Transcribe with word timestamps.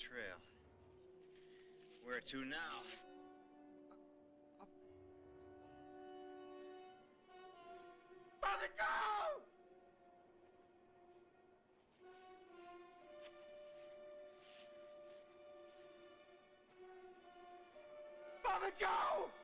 trail. 0.00 0.40
Where 2.02 2.20
to 2.20 2.44
now? 2.44 2.56
Bobby 8.40 8.68
Joe! 8.78 9.42
Bobby 18.42 18.72
Joe! 18.78 19.39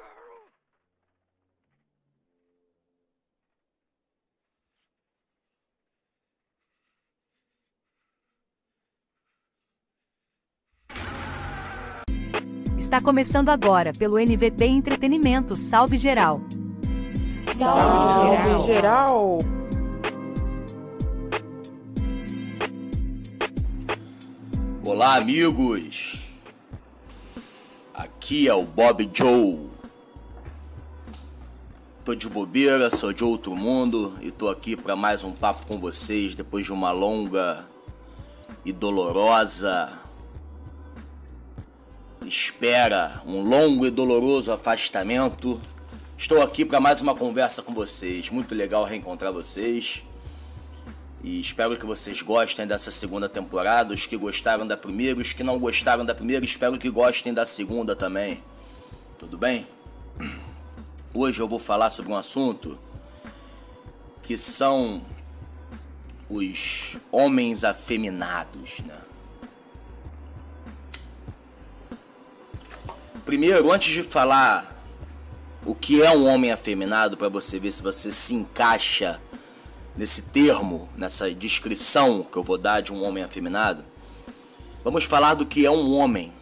Girl? 0.00 0.40
Está 12.76 13.00
começando 13.00 13.50
agora 13.50 13.92
pelo 13.92 14.18
NVP 14.18 14.66
Entretenimento. 14.66 15.54
Salve 15.54 15.96
geral. 15.96 16.40
Salve 17.54 18.66
geral. 18.66 19.38
Olá, 24.84 25.14
amigos. 25.14 26.20
Aqui 27.94 28.48
é 28.48 28.54
o 28.54 28.64
Bob 28.64 29.08
Joe. 29.14 29.69
Tô 32.10 32.14
de 32.16 32.28
bobeira, 32.28 32.90
sou 32.90 33.12
de 33.12 33.22
outro 33.22 33.54
mundo 33.54 34.18
e 34.20 34.32
tô 34.32 34.48
aqui 34.48 34.74
para 34.74 34.96
mais 34.96 35.22
um 35.22 35.30
papo 35.30 35.64
com 35.64 35.78
vocês 35.78 36.34
depois 36.34 36.66
de 36.66 36.72
uma 36.72 36.90
longa 36.90 37.64
e 38.64 38.72
dolorosa 38.72 39.96
espera, 42.26 43.22
um 43.24 43.40
longo 43.42 43.86
e 43.86 43.92
doloroso 43.92 44.50
afastamento. 44.50 45.60
Estou 46.18 46.42
aqui 46.42 46.64
para 46.64 46.80
mais 46.80 47.00
uma 47.00 47.14
conversa 47.14 47.62
com 47.62 47.72
vocês. 47.72 48.28
Muito 48.28 48.56
legal 48.56 48.82
reencontrar 48.82 49.32
vocês. 49.32 50.02
E 51.22 51.40
espero 51.40 51.76
que 51.76 51.86
vocês 51.86 52.22
gostem 52.22 52.66
dessa 52.66 52.90
segunda 52.90 53.28
temporada. 53.28 53.94
Os 53.94 54.04
que 54.08 54.16
gostaram 54.16 54.66
da 54.66 54.76
primeira, 54.76 55.20
os 55.20 55.32
que 55.32 55.44
não 55.44 55.60
gostaram 55.60 56.04
da 56.04 56.12
primeira, 56.12 56.44
espero 56.44 56.76
que 56.76 56.90
gostem 56.90 57.32
da 57.32 57.46
segunda 57.46 57.94
também. 57.94 58.42
Tudo 59.16 59.38
bem? 59.38 59.64
Hoje 61.12 61.40
eu 61.40 61.48
vou 61.48 61.58
falar 61.58 61.90
sobre 61.90 62.12
um 62.12 62.16
assunto 62.16 62.78
que 64.22 64.36
são 64.36 65.02
os 66.28 66.96
homens 67.10 67.64
afeminados, 67.64 68.78
né? 68.86 68.96
Primeiro, 73.24 73.72
antes 73.72 73.92
de 73.92 74.04
falar 74.04 74.80
o 75.66 75.74
que 75.74 76.00
é 76.00 76.12
um 76.12 76.28
homem 76.28 76.52
afeminado, 76.52 77.16
para 77.16 77.28
você 77.28 77.58
ver 77.58 77.72
se 77.72 77.82
você 77.82 78.12
se 78.12 78.34
encaixa 78.34 79.20
nesse 79.96 80.22
termo, 80.22 80.88
nessa 80.96 81.28
descrição 81.34 82.22
que 82.22 82.36
eu 82.36 82.42
vou 82.44 82.56
dar 82.56 82.82
de 82.82 82.92
um 82.92 83.02
homem 83.02 83.24
afeminado, 83.24 83.84
vamos 84.84 85.02
falar 85.04 85.34
do 85.34 85.44
que 85.44 85.66
é 85.66 85.70
um 85.72 85.92
homem 85.92 86.32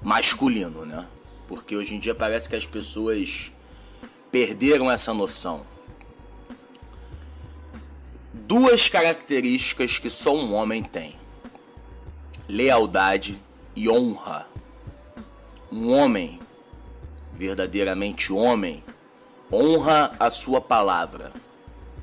masculino, 0.00 0.86
né? 0.86 1.08
Porque 1.52 1.76
hoje 1.76 1.94
em 1.94 1.98
dia 1.98 2.14
parece 2.14 2.48
que 2.48 2.56
as 2.56 2.64
pessoas 2.64 3.52
perderam 4.30 4.90
essa 4.90 5.12
noção. 5.12 5.66
Duas 8.32 8.88
características 8.88 9.98
que 9.98 10.08
só 10.08 10.34
um 10.34 10.54
homem 10.54 10.82
tem: 10.82 11.14
lealdade 12.48 13.38
e 13.76 13.86
honra. 13.86 14.48
Um 15.70 15.92
homem, 15.92 16.40
verdadeiramente 17.34 18.32
homem, 18.32 18.82
honra 19.52 20.16
a 20.18 20.30
sua 20.30 20.58
palavra. 20.58 21.34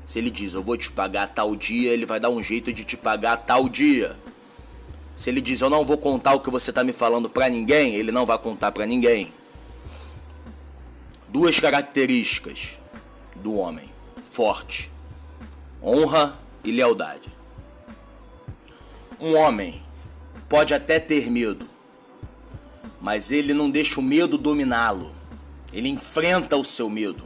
Se 0.06 0.20
ele 0.20 0.30
diz 0.30 0.54
eu 0.54 0.62
vou 0.62 0.78
te 0.78 0.92
pagar 0.92 1.26
tal 1.34 1.56
dia, 1.56 1.92
ele 1.92 2.06
vai 2.06 2.20
dar 2.20 2.30
um 2.30 2.44
jeito 2.44 2.72
de 2.72 2.84
te 2.84 2.96
pagar 2.96 3.36
tal 3.38 3.68
dia. 3.68 4.16
Se 5.16 5.32
ele 5.32 5.42
diz 5.42 5.60
eu 5.60 5.72
não 5.72 5.84
vou 5.84 5.98
contar 5.98 6.36
o 6.36 6.40
que 6.40 6.52
você 6.52 6.70
está 6.70 6.84
me 6.84 6.94
falando 6.94 7.28
para 7.28 7.50
ninguém, 7.50 7.96
ele 7.96 8.12
não 8.12 8.28
vai 8.28 8.38
contar 8.38 8.72
para 8.72 8.86
ninguém. 8.86 9.39
Duas 11.32 11.60
características 11.60 12.80
do 13.36 13.54
homem 13.54 13.88
forte: 14.32 14.92
honra 15.80 16.40
e 16.64 16.72
lealdade. 16.72 17.30
Um 19.20 19.36
homem 19.38 19.80
pode 20.50 20.74
até 20.74 21.00
ter 21.00 21.30
medo, 21.30 21.68
mas 23.00 23.32
ele 23.32 23.54
não 23.54 23.70
deixa 23.70 24.00
o 24.00 24.04
medo 24.04 24.40
dominá-lo. 24.40 25.14
Ele 25.72 25.88
enfrenta 25.88 26.58
o 26.58 26.64
seu 26.64 26.90
medo, 26.90 27.24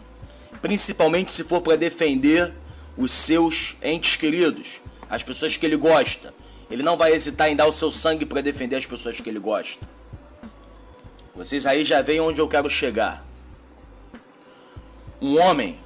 principalmente 0.61 1.31
se 1.31 1.45
for 1.45 1.61
para 1.61 1.77
defender 1.77 2.53
os 2.97 3.09
seus 3.09 3.77
entes 3.81 4.17
queridos, 4.17 4.81
as 5.09 5.23
pessoas 5.23 5.55
que 5.55 5.65
ele 5.65 5.77
gosta. 5.77 6.33
Ele 6.69 6.83
não 6.83 6.97
vai 6.97 7.13
hesitar 7.13 7.49
em 7.49 7.55
dar 7.55 7.67
o 7.67 7.71
seu 7.71 7.89
sangue 7.89 8.25
para 8.25 8.41
defender 8.41 8.75
as 8.75 8.85
pessoas 8.85 9.21
que 9.21 9.29
ele 9.29 9.39
gosta. 9.39 9.87
Vocês 11.33 11.65
aí 11.65 11.85
já 11.85 12.01
veem 12.01 12.19
onde 12.19 12.41
eu 12.41 12.49
quero 12.49 12.69
chegar. 12.69 13.25
Um 15.23 15.39
homem 15.39 15.79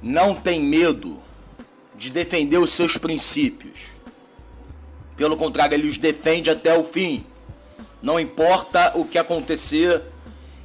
não 0.00 0.32
tem 0.32 0.60
medo 0.60 1.20
de 1.96 2.08
defender 2.08 2.58
os 2.58 2.70
seus 2.70 2.96
princípios. 2.96 3.86
Pelo 5.16 5.36
contrário, 5.36 5.74
ele 5.74 5.88
os 5.88 5.98
defende 5.98 6.48
até 6.48 6.78
o 6.78 6.84
fim. 6.84 7.26
Não 8.00 8.20
importa 8.20 8.96
o 8.96 9.04
que 9.04 9.18
acontecer, 9.18 10.00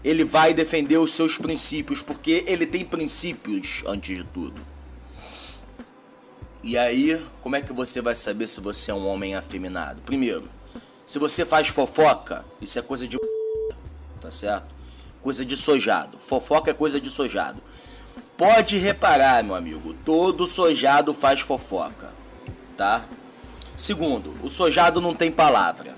ele 0.03 0.23
vai 0.23 0.53
defender 0.53 0.97
os 0.97 1.11
seus 1.11 1.35
princípios, 1.35 2.03
porque 2.03 2.43
ele 2.45 2.67
tem 2.67 2.85
princípios 2.85 3.81
antes 3.87 4.15
de 4.15 4.23
tudo. 4.25 4.61
E 6.61 6.77
aí, 6.77 7.25
como 7.41 7.55
é 7.55 7.61
que 7.61 7.73
você 7.73 8.01
vai 8.01 8.13
saber 8.13 8.47
se 8.47 8.61
você 8.61 8.91
é 8.91 8.93
um 8.93 9.07
homem 9.07 9.33
afeminado? 9.33 9.99
Primeiro, 10.05 10.47
se 11.07 11.17
você 11.17 11.43
faz 11.43 11.69
fofoca, 11.69 12.45
isso 12.61 12.77
é 12.77 12.83
coisa 12.83 13.07
de 13.07 13.17
tá 14.21 14.29
certo? 14.29 14.78
Coisa 15.21 15.45
de 15.45 15.57
sojado. 15.57 16.17
Fofoca 16.17 16.71
é 16.71 16.73
coisa 16.73 16.99
de 16.99 17.09
sojado. 17.09 17.61
Pode 18.37 18.77
reparar, 18.77 19.43
meu 19.43 19.55
amigo, 19.55 19.93
todo 20.05 20.45
sojado 20.45 21.13
faz 21.13 21.41
fofoca, 21.41 22.09
tá? 22.77 23.03
Segundo, 23.75 24.33
o 24.41 24.49
sojado 24.49 25.01
não 25.01 25.13
tem 25.13 25.29
palavra. 25.29 25.93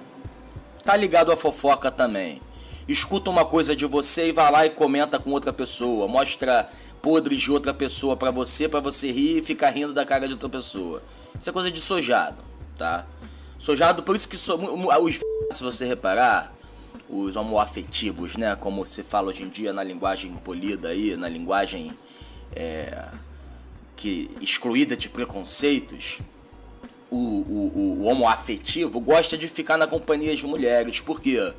Tá 0.83 0.95
ligado 0.95 1.31
à 1.31 1.35
fofoca 1.35 1.91
também. 1.91 2.41
Escuta 2.87 3.29
uma 3.29 3.45
coisa 3.45 3.75
de 3.75 3.85
você 3.85 4.29
e 4.29 4.31
vai 4.31 4.51
lá 4.51 4.65
e 4.65 4.71
comenta 4.71 5.19
com 5.19 5.29
outra 5.29 5.53
pessoa, 5.53 6.07
mostra 6.07 6.67
podres 7.01 7.39
de 7.39 7.51
outra 7.51 7.73
pessoa 7.73 8.17
para 8.17 8.31
você, 8.31 8.67
para 8.67 8.79
você 8.79 9.11
rir 9.11 9.39
e 9.39 9.43
ficar 9.43 9.69
rindo 9.69 9.93
da 9.93 10.05
cara 10.05 10.27
de 10.27 10.33
outra 10.33 10.49
pessoa. 10.49 11.01
Isso 11.39 11.49
é 11.49 11.53
coisa 11.53 11.71
de 11.71 11.79
sojado, 11.79 12.37
tá? 12.77 13.05
Sojado, 13.59 14.01
por 14.01 14.15
isso 14.15 14.27
que 14.27 14.37
so, 14.37 14.55
os 15.01 15.19
se 15.51 15.63
você 15.63 15.85
reparar, 15.85 16.53
os 17.11 17.35
homoafetivos, 17.35 18.37
né, 18.37 18.55
como 18.55 18.85
se 18.85 19.03
fala 19.03 19.29
hoje 19.29 19.43
em 19.43 19.49
dia 19.49 19.73
na 19.73 19.83
linguagem 19.83 20.31
polida 20.45 20.89
aí, 20.89 21.17
na 21.17 21.27
linguagem 21.27 21.91
é, 22.55 23.09
que 23.97 24.31
excluída 24.39 24.95
de 24.95 25.09
preconceitos, 25.09 26.19
o, 27.09 27.17
o, 27.17 27.97
o 27.99 28.03
homoafetivo 28.05 29.01
gosta 29.01 29.37
de 29.37 29.49
ficar 29.49 29.77
na 29.77 29.85
companhia 29.85 30.33
de 30.33 30.47
mulheres. 30.47 31.01
Por 31.01 31.19
quê? 31.19 31.53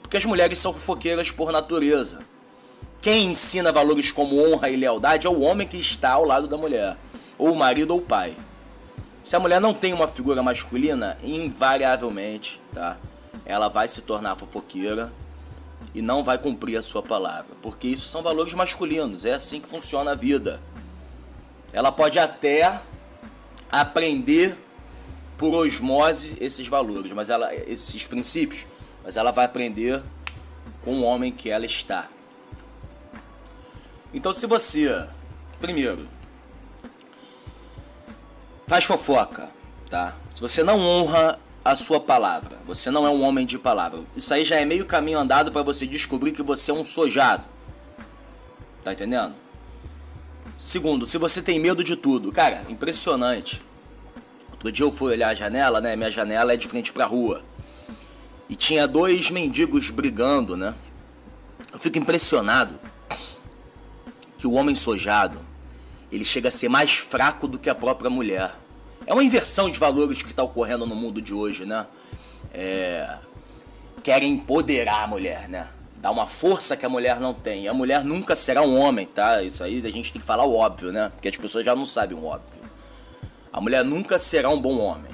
Porque 0.00 0.16
as 0.16 0.24
mulheres 0.24 0.58
são 0.58 0.72
fofoqueiras 0.72 1.30
por 1.30 1.52
natureza. 1.52 2.24
Quem 3.02 3.26
ensina 3.26 3.70
valores 3.70 4.10
como 4.10 4.40
honra 4.42 4.70
e 4.70 4.76
lealdade 4.76 5.26
é 5.26 5.30
o 5.30 5.40
homem 5.40 5.68
que 5.68 5.76
está 5.76 6.12
ao 6.12 6.24
lado 6.24 6.48
da 6.48 6.56
mulher, 6.56 6.96
ou 7.36 7.52
o 7.52 7.56
marido 7.56 7.90
ou 7.90 7.98
o 7.98 8.02
pai. 8.02 8.34
Se 9.22 9.36
a 9.36 9.40
mulher 9.40 9.60
não 9.60 9.74
tem 9.74 9.92
uma 9.92 10.06
figura 10.06 10.42
masculina, 10.42 11.18
invariavelmente, 11.22 12.58
tá? 12.72 12.98
Ela 13.44 13.68
vai 13.68 13.88
se 13.88 14.02
tornar 14.02 14.36
fofoqueira 14.36 15.12
e 15.94 16.00
não 16.00 16.22
vai 16.22 16.38
cumprir 16.38 16.76
a 16.76 16.82
sua 16.82 17.02
palavra, 17.02 17.50
porque 17.62 17.88
isso 17.88 18.08
são 18.08 18.22
valores 18.22 18.54
masculinos, 18.54 19.24
é 19.24 19.34
assim 19.34 19.60
que 19.60 19.68
funciona 19.68 20.12
a 20.12 20.14
vida. 20.14 20.60
Ela 21.72 21.90
pode 21.92 22.18
até 22.18 22.80
aprender 23.70 24.56
por 25.36 25.54
osmose 25.54 26.36
esses 26.40 26.68
valores, 26.68 27.12
mas 27.12 27.28
ela 27.28 27.54
esses 27.54 28.06
princípios, 28.06 28.64
mas 29.02 29.16
ela 29.16 29.30
vai 29.30 29.44
aprender 29.44 30.02
com 30.84 31.00
o 31.00 31.02
homem 31.02 31.32
que 31.32 31.50
ela 31.50 31.66
está. 31.66 32.08
Então 34.12 34.32
se 34.32 34.46
você, 34.46 35.06
primeiro, 35.60 36.06
faz 38.66 38.84
fofoca, 38.84 39.50
tá? 39.90 40.14
Se 40.34 40.40
você 40.40 40.62
não 40.62 40.80
honra 40.80 41.38
a 41.64 41.74
sua 41.74 41.98
palavra, 41.98 42.58
você 42.66 42.90
não 42.90 43.06
é 43.06 43.10
um 43.10 43.22
homem 43.22 43.46
de 43.46 43.58
palavra. 43.58 44.00
Isso 44.14 44.34
aí 44.34 44.44
já 44.44 44.56
é 44.56 44.66
meio 44.66 44.84
caminho 44.84 45.18
andado 45.18 45.50
para 45.50 45.62
você 45.62 45.86
descobrir 45.86 46.32
que 46.32 46.42
você 46.42 46.70
é 46.70 46.74
um 46.74 46.84
sojado. 46.84 47.44
Tá 48.82 48.92
entendendo? 48.92 49.34
Segundo, 50.58 51.06
se 51.06 51.16
você 51.16 51.40
tem 51.40 51.58
medo 51.58 51.82
de 51.82 51.96
tudo, 51.96 52.30
cara, 52.30 52.62
impressionante. 52.68 53.62
Outro 54.52 54.70
dia 54.70 54.84
eu 54.84 54.92
fui 54.92 55.12
olhar 55.12 55.30
a 55.30 55.34
janela, 55.34 55.80
né? 55.80 55.96
Minha 55.96 56.10
janela 56.10 56.52
é 56.52 56.56
de 56.56 56.68
frente 56.68 56.92
pra 56.92 57.06
rua. 57.06 57.42
E 58.48 58.54
tinha 58.54 58.86
dois 58.86 59.30
mendigos 59.30 59.90
brigando, 59.90 60.56
né? 60.56 60.74
Eu 61.72 61.78
fico 61.78 61.98
impressionado 61.98 62.78
que 64.36 64.46
o 64.46 64.52
homem 64.52 64.74
sojado, 64.74 65.38
ele 66.12 66.24
chega 66.24 66.48
a 66.48 66.52
ser 66.52 66.68
mais 66.68 66.92
fraco 66.92 67.48
do 67.48 67.58
que 67.58 67.70
a 67.70 67.74
própria 67.74 68.10
mulher. 68.10 68.54
É 69.06 69.12
uma 69.12 69.22
inversão 69.22 69.70
de 69.70 69.78
valores 69.78 70.22
que 70.22 70.30
está 70.30 70.42
ocorrendo 70.42 70.86
no 70.86 70.94
mundo 70.94 71.20
de 71.20 71.34
hoje, 71.34 71.66
né? 71.66 71.86
É... 72.52 73.18
Querem 74.02 74.32
empoderar 74.32 75.04
a 75.04 75.06
mulher, 75.06 75.48
né? 75.48 75.68
Dar 75.96 76.10
uma 76.10 76.26
força 76.26 76.76
que 76.76 76.84
a 76.84 76.88
mulher 76.88 77.20
não 77.20 77.34
tem. 77.34 77.64
E 77.64 77.68
a 77.68 77.74
mulher 77.74 78.04
nunca 78.04 78.34
será 78.34 78.62
um 78.62 78.78
homem, 78.78 79.06
tá? 79.06 79.42
Isso 79.42 79.62
aí 79.62 79.84
a 79.84 79.90
gente 79.90 80.12
tem 80.12 80.20
que 80.20 80.26
falar 80.26 80.44
o 80.44 80.54
óbvio, 80.54 80.92
né? 80.92 81.10
Porque 81.14 81.28
as 81.28 81.36
pessoas 81.36 81.64
já 81.64 81.74
não 81.74 81.84
sabem 81.84 82.16
o 82.16 82.24
óbvio. 82.24 82.60
A 83.52 83.60
mulher 83.60 83.84
nunca 83.84 84.18
será 84.18 84.50
um 84.50 84.60
bom 84.60 84.78
homem. 84.78 85.12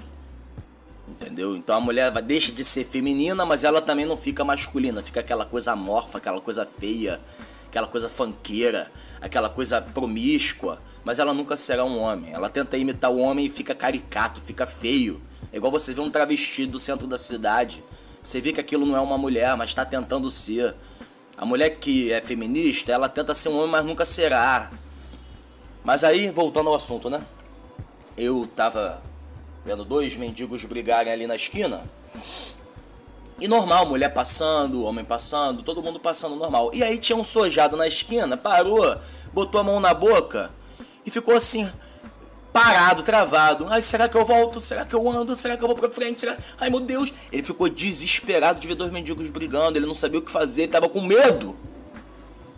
Entendeu? 1.09 1.57
Então 1.57 1.77
a 1.77 1.81
mulher 1.81 2.11
deixa 2.23 2.53
de 2.53 2.65
ser 2.65 2.85
feminina, 2.85 3.45
mas 3.45 3.65
ela 3.65 3.83
também 3.83 4.07
não 4.07 4.17
fica 4.17 4.45
masculina. 4.45 5.03
Fica 5.03 5.21
aquela 5.21 5.45
coisa 5.45 5.73
amorfa, 5.73 6.19
aquela 6.19 6.41
coisa 6.41 6.65
feia, 6.65 7.21
aquela 7.71 7.87
coisa 7.87 8.09
fanqueira, 8.09 8.91
aquela 9.21 9.49
coisa 9.49 9.81
promíscua 9.81 10.79
mas 11.05 11.19
ela 11.19 11.33
nunca 11.33 11.57
será 11.57 11.85
um 11.85 11.99
homem. 11.99 12.33
Ela 12.33 12.49
tenta 12.49 12.77
imitar 12.77 13.11
o 13.11 13.19
homem 13.19 13.47
e 13.47 13.51
fica 13.51 13.75
caricato, 13.75 14.41
fica 14.41 14.67
feio. 14.67 15.21
É 15.53 15.57
igual 15.57 15.73
você 15.73 15.95
vê 15.95 16.01
um 16.01 16.11
travesti 16.11 16.67
do 16.67 16.79
centro 16.79 17.07
da 17.07 17.17
cidade. 17.17 17.83
Você 18.23 18.41
vê 18.41 18.53
que 18.53 18.61
aquilo 18.61 18.85
não 18.85 18.97
é 18.97 19.01
uma 19.01 19.17
mulher, 19.17 19.57
mas 19.57 19.71
está 19.71 19.85
tentando 19.85 20.29
ser. 20.29 20.75
A 21.37 21.47
mulher 21.47 21.71
que 21.71 22.13
é 22.13 22.21
feminista, 22.21 22.93
ela 22.93 23.09
tenta 23.09 23.33
ser 23.33 23.49
um 23.49 23.59
homem, 23.59 23.71
mas 23.71 23.85
nunca 23.85 24.05
será. 24.05 24.71
Mas 25.83 26.05
aí, 26.05 26.31
voltando 26.31 26.69
ao 26.69 26.75
assunto, 26.75 27.09
né? 27.09 27.25
Eu 28.17 28.47
tava 28.55 29.03
vendo 29.65 29.85
dois 29.85 30.17
mendigos 30.17 30.65
brigarem 30.65 31.11
ali 31.11 31.27
na 31.27 31.37
esquina. 31.37 31.83
E 33.41 33.49
normal, 33.49 33.87
mulher 33.87 34.13
passando, 34.13 34.85
homem 34.85 35.05
passando, 35.05 35.63
todo 35.63 35.83
mundo 35.83 35.99
passando 35.99 36.37
normal. 36.37 36.71
E 36.75 36.83
aí 36.83 36.99
tinha 36.99 37.17
um 37.17 37.25
sojado 37.25 37.77
na 37.77 37.89
esquina, 37.89 38.37
parou, 38.37 38.99
botou 39.33 39.61
a 39.61 39.65
mão 39.65 39.81
na 39.81 39.95
boca 39.95 40.51
e 41.07 41.11
ficou 41.11 41.35
assim, 41.35 41.71
parado, 42.53 43.03
travado. 43.03 43.67
Ai, 43.71 43.81
será 43.81 44.09
que 44.09 44.17
eu 44.17 44.25
volto? 44.25 44.61
Será 44.61 44.85
que 44.85 44.95
eu 44.95 45.09
ando? 45.09 45.35
Será 45.35 45.57
que 45.57 45.63
eu 45.65 45.69
vou 45.69 45.77
pra 45.77 45.89
frente? 45.89 46.21
Será... 46.21 46.37
Ai, 46.59 46.69
meu 46.69 46.81
Deus. 46.81 47.13
Ele 47.33 47.43
ficou 47.43 47.69
desesperado 47.69 48.61
de 48.61 48.69
ver 48.69 48.75
dois 48.75 48.93
mendigos 48.93 49.31
brigando. 49.31 49.79
Ele 49.79 49.87
não 49.87 49.95
sabia 49.95 50.19
o 50.19 50.23
que 50.23 50.31
fazer, 50.31 50.63
ele 50.63 50.73
tava 50.73 50.89
com 50.89 51.01
medo. 51.01 51.57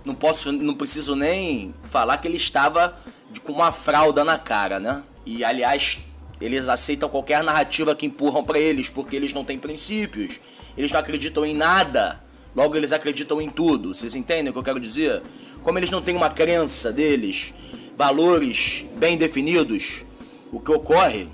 Não 0.04 0.16
posso, 0.16 0.50
não 0.50 0.74
preciso 0.74 1.14
nem 1.14 1.72
falar 1.84 2.18
que 2.18 2.26
ele 2.26 2.36
estava 2.36 2.96
com 3.44 3.52
uma 3.52 3.70
fralda 3.70 4.24
na 4.24 4.36
cara, 4.36 4.80
né? 4.80 5.04
E 5.24 5.44
aliás, 5.44 6.00
eles 6.40 6.68
aceitam 6.68 7.08
qualquer 7.08 7.44
narrativa 7.44 7.94
que 7.94 8.04
empurram 8.04 8.42
para 8.42 8.58
eles, 8.58 8.88
porque 8.88 9.14
eles 9.14 9.32
não 9.32 9.44
têm 9.44 9.58
princípios. 9.58 10.40
Eles 10.76 10.92
não 10.92 11.00
acreditam 11.00 11.44
em 11.44 11.54
nada. 11.54 12.22
Logo, 12.54 12.76
eles 12.76 12.92
acreditam 12.92 13.40
em 13.40 13.48
tudo. 13.48 13.94
Vocês 13.94 14.14
entendem 14.14 14.50
o 14.50 14.52
que 14.52 14.58
eu 14.58 14.62
quero 14.62 14.80
dizer? 14.80 15.22
Como 15.62 15.78
eles 15.78 15.90
não 15.90 16.02
têm 16.02 16.16
uma 16.16 16.30
crença 16.30 16.92
deles, 16.92 17.52
valores 17.96 18.84
bem 18.96 19.16
definidos, 19.16 20.04
o 20.50 20.60
que 20.60 20.70
ocorre 20.70 21.28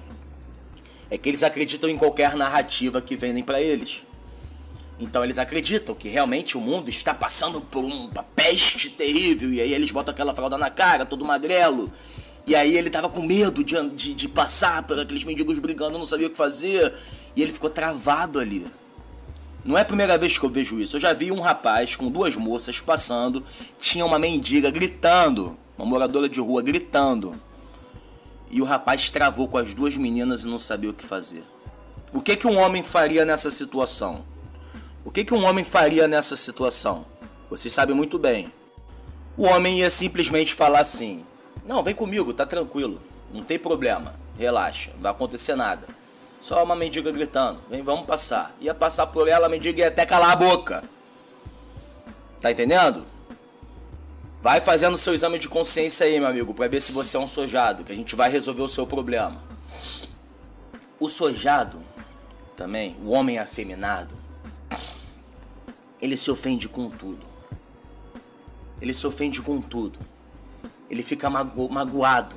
é 1.11 1.17
que 1.17 1.29
eles 1.29 1.43
acreditam 1.43 1.89
em 1.89 1.97
qualquer 1.97 2.37
narrativa 2.37 3.01
que 3.01 3.17
vendem 3.17 3.43
para 3.43 3.61
eles. 3.61 4.03
Então 5.01 5.23
eles 5.23 5.39
acreditam 5.39 5.95
que 5.95 6.09
realmente 6.09 6.59
o 6.59 6.61
mundo 6.61 6.89
está 6.89 7.15
passando 7.15 7.61
por 7.61 7.85
uma 7.85 8.23
peste 8.35 8.91
terrível. 8.91 9.53
E 9.53 9.61
aí 9.61 9.73
eles 9.73 9.91
botam 9.91 10.13
aquela 10.13 10.35
fralda 10.35 10.59
na 10.59 10.71
cara, 10.71 11.07
todo 11.07 11.25
magrelo. 11.25 11.91
E 12.47 12.55
aí 12.57 12.77
ele 12.77 12.91
tava 12.91 13.09
com 13.09 13.23
medo 13.23 13.63
de, 13.63 13.91
de, 13.91 14.15
de 14.15 14.29
passar 14.29 14.83
por 14.83 14.99
aqueles 14.99 15.25
mendigos 15.25 15.59
brigando, 15.59 15.99
não 15.99 16.07
sabia 16.07 16.27
o 16.27 16.31
que 16.31 16.37
fazer. 16.37 16.95
E 17.37 17.43
ele 17.43 17.53
ficou 17.53 17.71
travado 17.71 18.41
ali. 18.41 18.67
Não 19.65 19.77
é 19.77 19.83
a 19.83 19.85
primeira 19.85 20.17
vez 20.17 20.39
que 20.39 20.45
eu 20.45 20.51
vejo 20.51 20.81
isso. 20.81 20.97
Eu 20.97 21.01
já 21.01 21.13
vi 21.13 21.31
um 21.31 21.41
rapaz 21.41 21.97
com 21.97 22.11
duas 22.11 22.37
moças 22.37 22.81
passando, 22.81 23.45
tinha 23.79 24.05
uma 24.05 24.19
mendiga 24.19 24.71
gritando 24.71 25.59
uma 25.79 25.87
moradora 25.87 26.29
de 26.29 26.41
rua 26.41 26.61
gritando. 26.61 27.41
E 28.51 28.61
o 28.61 28.65
rapaz 28.65 29.11
travou 29.11 29.47
com 29.47 29.59
as 29.59 29.73
duas 29.73 29.97
meninas 29.97 30.43
e 30.43 30.49
não 30.49 30.59
sabia 30.59 30.91
o 30.91 30.95
que 30.95 31.05
fazer. 31.05 31.45
O 32.13 32.21
que 32.21 32.35
que 32.35 32.47
um 32.47 32.59
homem 32.59 32.83
faria 32.83 33.25
nessa 33.25 33.51
situação? 33.51 34.25
O 35.05 35.11
que 35.11 35.25
que 35.25 35.35
um 35.35 35.45
homem 35.45 35.65
faria 35.65 36.09
nessa 36.09 36.35
situação? 36.35 37.07
Vocês 37.49 37.73
sabem 37.73 37.95
muito 37.95 38.19
bem. 38.19 38.53
O 39.37 39.45
homem 39.45 39.79
ia 39.79 39.91
simplesmente 39.91 40.53
falar 40.53 40.81
assim: 40.81 41.25
"Não, 41.65 41.83
vem 41.83 41.95
comigo, 41.95 42.33
tá 42.33 42.45
tranquilo. 42.45 43.01
Não 43.33 43.45
tem 43.45 43.59
problema. 43.59 44.15
Relaxa, 44.37 44.91
não 44.95 45.03
vai 45.03 45.13
acontecer 45.13 45.55
nada. 45.55 45.87
Só 46.41 46.63
uma 46.63 46.77
mendiga 46.77 47.11
gritando: 47.11 47.61
"Vem, 47.69 47.83
vamos 47.83 48.07
passar". 48.07 48.55
Ia 48.61 48.75
passar 48.75 49.07
por 49.09 49.29
ela, 49.29 49.47
a 49.47 49.51
mendiga 49.51 49.81
ia 49.81 49.89
até 49.89 50.07
calar 50.07 50.33
a 50.33 50.37
boca. 50.37 50.85
Tá 52.41 52.51
entendendo? 52.51 53.05
Vai 54.41 54.61
fazendo 54.61 54.97
seu 54.97 55.13
exame 55.15 55.39
de 55.39 55.49
consciência 55.49 56.07
aí, 56.07 56.19
meu 56.21 56.29
amigo, 56.29 56.55
para 56.55 56.69
ver 56.69 56.81
se 56.81 56.93
você 56.93 57.17
é 57.17 57.21
um 57.21 57.27
sojado, 57.27 57.83
que 57.83 57.91
a 57.91 57.97
gente 57.97 58.15
vai 58.15 58.31
resolver 58.31 58.63
o 58.63 58.69
seu 58.69 58.87
problema. 58.87 59.43
O 61.01 61.09
sojado, 61.09 61.81
também, 62.57 62.97
o 63.05 63.11
homem 63.11 63.39
afeminado, 63.39 64.15
ele 66.01 66.17
se 66.17 66.31
ofende 66.31 66.69
com 66.69 66.89
tudo. 66.89 67.27
Ele 68.81 68.95
se 68.95 69.07
ofende 69.07 69.43
com 69.43 69.61
tudo. 69.61 69.99
Ele 70.89 71.03
fica 71.03 71.29
mago 71.29 71.69
magoado. 71.69 72.37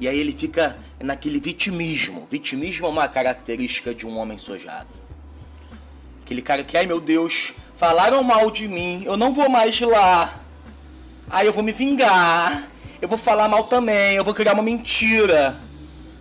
E 0.00 0.08
aí 0.08 0.18
ele 0.18 0.32
fica 0.32 0.78
naquele 0.98 1.38
vitimismo. 1.38 2.26
Vitimismo 2.30 2.86
é 2.86 2.88
uma 2.88 3.06
característica 3.06 3.94
de 3.94 4.06
um 4.06 4.16
homem 4.16 4.38
sojado. 4.38 4.88
Aquele 6.22 6.40
cara 6.40 6.64
que, 6.64 6.76
ai 6.76 6.86
meu 6.86 7.00
Deus, 7.00 7.52
falaram 7.76 8.22
mal 8.22 8.50
de 8.50 8.66
mim, 8.66 9.02
eu 9.04 9.16
não 9.16 9.34
vou 9.34 9.50
mais 9.50 9.78
lá. 9.80 10.40
Aí 11.28 11.46
eu 11.46 11.52
vou 11.52 11.62
me 11.62 11.70
vingar. 11.70 12.68
Eu 13.00 13.08
vou 13.08 13.18
falar 13.18 13.48
mal 13.48 13.64
também. 13.64 14.16
Eu 14.16 14.24
vou 14.24 14.34
criar 14.34 14.54
uma 14.54 14.62
mentira 14.62 15.56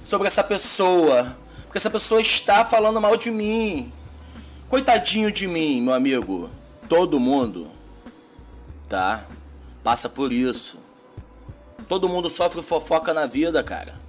sobre 0.03 0.27
essa 0.27 0.43
pessoa. 0.43 1.37
Porque 1.63 1.77
essa 1.77 1.89
pessoa 1.89 2.19
está 2.21 2.65
falando 2.65 2.99
mal 2.99 3.15
de 3.15 3.31
mim. 3.31 3.93
Coitadinho 4.67 5.31
de 5.31 5.47
mim, 5.47 5.81
meu 5.81 5.93
amigo. 5.93 6.51
Todo 6.87 7.19
mundo, 7.19 7.71
tá? 8.87 9.25
Passa 9.83 10.09
por 10.09 10.33
isso. 10.33 10.79
Todo 11.89 12.07
mundo 12.07 12.29
sofre 12.29 12.61
fofoca 12.61 13.13
na 13.13 13.25
vida, 13.25 13.61
cara. 13.61 13.99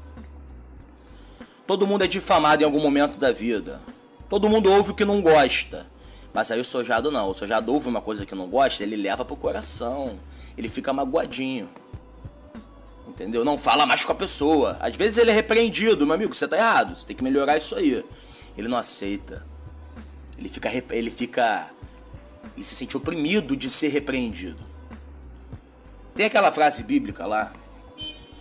Todo 1.67 1.87
mundo 1.87 2.05
é 2.05 2.07
difamado 2.07 2.63
em 2.63 2.65
algum 2.65 2.81
momento 2.81 3.19
da 3.19 3.33
vida. 3.33 3.81
Todo 4.29 4.49
mundo 4.49 4.71
ouve 4.71 4.93
o 4.93 4.95
que 4.95 5.05
não 5.05 5.21
gosta. 5.21 5.89
Mas 6.33 6.53
aí 6.53 6.61
o 6.61 6.65
sojado 6.65 7.11
não. 7.11 7.31
O 7.31 7.35
sojado 7.35 7.73
ouve 7.73 7.89
uma 7.89 8.01
coisa 8.01 8.25
que 8.25 8.37
não 8.37 8.49
gosta, 8.49 8.85
ele 8.85 8.95
leva 8.95 9.25
pro 9.25 9.35
coração 9.35 10.17
ele 10.57 10.69
fica 10.69 10.93
magoadinho. 10.93 11.71
Entendeu? 13.09 13.45
Não 13.45 13.59
fala 13.59 13.87
mais 13.87 14.05
com 14.05 14.13
a 14.13 14.15
pessoa. 14.15 14.77
Às 14.81 14.95
vezes 14.95 15.19
ele 15.19 15.31
é 15.31 15.35
repreendido, 15.35 16.07
meu 16.07 16.15
amigo, 16.15 16.35
você 16.35 16.47
tá 16.47 16.57
errado, 16.57 16.95
você 16.95 17.07
tem 17.07 17.17
que 17.17 17.25
melhorar 17.25 17.57
isso 17.57 17.75
aí. 17.75 18.05
Ele 18.57 18.69
não 18.69 18.77
aceita. 18.77 19.45
Ele 20.39 20.49
fica 20.49 20.71
ele 20.91 21.11
fica 21.11 21.71
ele 22.57 22.65
se 22.65 22.75
sente 22.75 22.97
oprimido 22.97 23.57
de 23.57 23.69
ser 23.69 23.89
repreendido. 23.89 24.63
Tem 26.15 26.27
aquela 26.27 26.51
frase 26.51 26.83
bíblica 26.83 27.27
lá, 27.27 27.53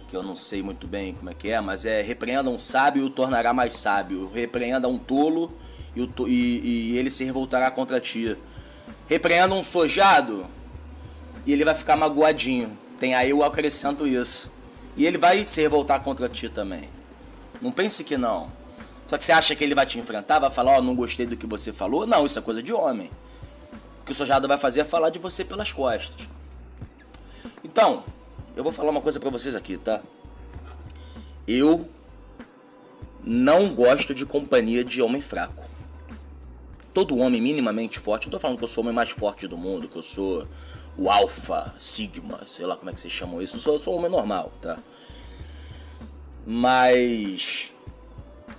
que 0.09 0.15
eu 0.15 0.23
não 0.23 0.35
sei 0.35 0.63
muito 0.63 0.87
bem 0.87 1.13
como 1.13 1.29
é 1.29 1.33
que 1.35 1.51
é, 1.51 1.61
mas 1.61 1.85
é 1.85 2.01
repreenda 2.01 2.49
um 2.49 2.57
sábio 2.57 3.03
e 3.03 3.05
o 3.05 3.09
tornará 3.11 3.53
mais 3.53 3.75
sábio. 3.75 4.31
Repreenda 4.33 4.87
um 4.87 4.97
tolo 4.97 5.53
e, 5.95 6.01
o, 6.01 6.27
e, 6.27 6.93
e 6.93 6.97
ele 6.97 7.11
se 7.11 7.23
revoltará 7.23 7.69
contra 7.69 7.99
ti. 7.99 8.35
Repreenda 9.07 9.53
um 9.53 9.61
sojado 9.61 10.47
e 11.45 11.53
ele 11.53 11.63
vai 11.63 11.75
ficar 11.75 11.95
magoadinho. 11.95 12.75
Tem 12.99 13.13
aí 13.13 13.29
eu 13.29 13.43
acrescento 13.43 14.07
isso. 14.07 14.51
E 14.97 15.05
ele 15.05 15.17
vai 15.17 15.45
se 15.45 15.61
revoltar 15.61 16.01
contra 16.01 16.27
ti 16.27 16.49
também. 16.49 16.89
Não 17.61 17.71
pense 17.71 18.03
que 18.03 18.17
não. 18.17 18.51
Só 19.05 19.17
que 19.17 19.23
você 19.23 19.31
acha 19.31 19.55
que 19.55 19.63
ele 19.63 19.75
vai 19.75 19.85
te 19.85 19.99
enfrentar, 19.99 20.39
vai 20.39 20.51
falar, 20.51 20.73
ó, 20.73 20.79
oh, 20.79 20.81
não 20.81 20.95
gostei 20.95 21.25
do 21.25 21.37
que 21.37 21.45
você 21.45 21.71
falou? 21.71 22.05
Não, 22.05 22.25
isso 22.25 22.37
é 22.37 22.41
coisa 22.41 22.61
de 22.63 22.73
homem. 22.73 23.09
O 24.01 24.05
que 24.05 24.11
o 24.11 24.15
sojado 24.15 24.47
vai 24.47 24.57
fazer 24.57 24.81
é 24.81 24.83
falar 24.83 25.11
de 25.11 25.19
você 25.19 25.45
pelas 25.45 25.71
costas. 25.71 26.27
Então, 27.63 28.03
eu 28.59 28.63
vou 28.63 28.73
falar 28.73 28.89
uma 28.89 28.99
coisa 28.99 29.21
para 29.21 29.29
vocês 29.29 29.55
aqui, 29.55 29.77
tá? 29.77 30.01
Eu 31.47 31.87
não 33.23 33.73
gosto 33.73 34.13
de 34.13 34.25
companhia 34.25 34.83
de 34.83 35.01
homem 35.01 35.21
fraco. 35.21 35.63
Todo 36.93 37.17
homem 37.17 37.41
minimamente 37.41 37.97
forte, 37.97 38.27
eu 38.27 38.31
tô 38.31 38.37
falando 38.37 38.57
que 38.57 38.63
eu 38.65 38.67
sou 38.67 38.83
o 38.83 38.85
homem 38.85 38.93
mais 38.93 39.11
forte 39.11 39.47
do 39.47 39.57
mundo, 39.57 39.87
que 39.87 39.95
eu 39.95 40.01
sou 40.01 40.45
o 40.97 41.09
alfa, 41.09 41.73
sigma, 41.77 42.41
sei 42.45 42.65
lá 42.65 42.75
como 42.75 42.89
é 42.89 42.93
que 42.93 42.99
vocês 42.99 43.13
chamam 43.13 43.41
isso, 43.41 43.55
eu 43.55 43.61
sou, 43.61 43.73
eu 43.75 43.79
sou 43.79 43.95
homem 43.95 44.11
normal, 44.11 44.51
tá? 44.61 44.77
Mas 46.45 47.73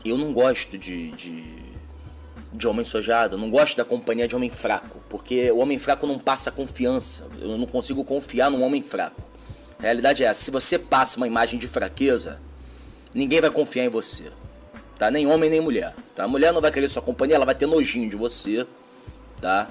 eu 0.02 0.16
não 0.16 0.33
gosto 0.33 0.78
de, 0.78 1.11
de, 1.11 1.75
de 2.54 2.66
homem 2.66 2.87
sojado, 2.87 3.37
não 3.37 3.50
gosto 3.50 3.76
da 3.76 3.85
companhia 3.85 4.26
de 4.26 4.35
homem 4.35 4.49
fraco, 4.49 4.99
porque 5.11 5.50
o 5.50 5.59
homem 5.59 5.78
fraco 5.78 6.07
não 6.07 6.19
passa 6.19 6.50
confiança, 6.50 7.28
eu 7.38 7.59
não 7.59 7.66
consigo 7.66 8.02
confiar 8.02 8.50
num 8.50 8.62
homem 8.62 8.83
fraco. 8.83 9.28
A 9.81 9.83
realidade 9.85 10.23
é 10.23 10.27
essa, 10.27 10.45
se 10.45 10.51
você 10.51 10.79
passa 10.79 11.17
uma 11.17 11.27
imagem 11.27 11.59
de 11.59 11.67
fraqueza, 11.67 12.39
ninguém 13.15 13.41
vai 13.41 13.51
confiar 13.51 13.87
em 13.87 13.89
você. 13.89 14.31
Tá? 14.99 15.11
Nem 15.11 15.27
homem 15.27 15.49
nem 15.49 15.61
mulher. 15.61 15.95
Tá? 16.15 16.25
A 16.25 16.29
mulher 16.29 16.53
não 16.53 16.61
vai 16.61 16.71
querer 16.71 16.87
sua 16.87 17.01
companhia, 17.01 17.37
ela 17.37 17.47
vai 17.47 17.55
ter 17.55 17.65
nojinho 17.65 18.09
de 18.09 18.15
você, 18.15 18.67
tá? 19.41 19.71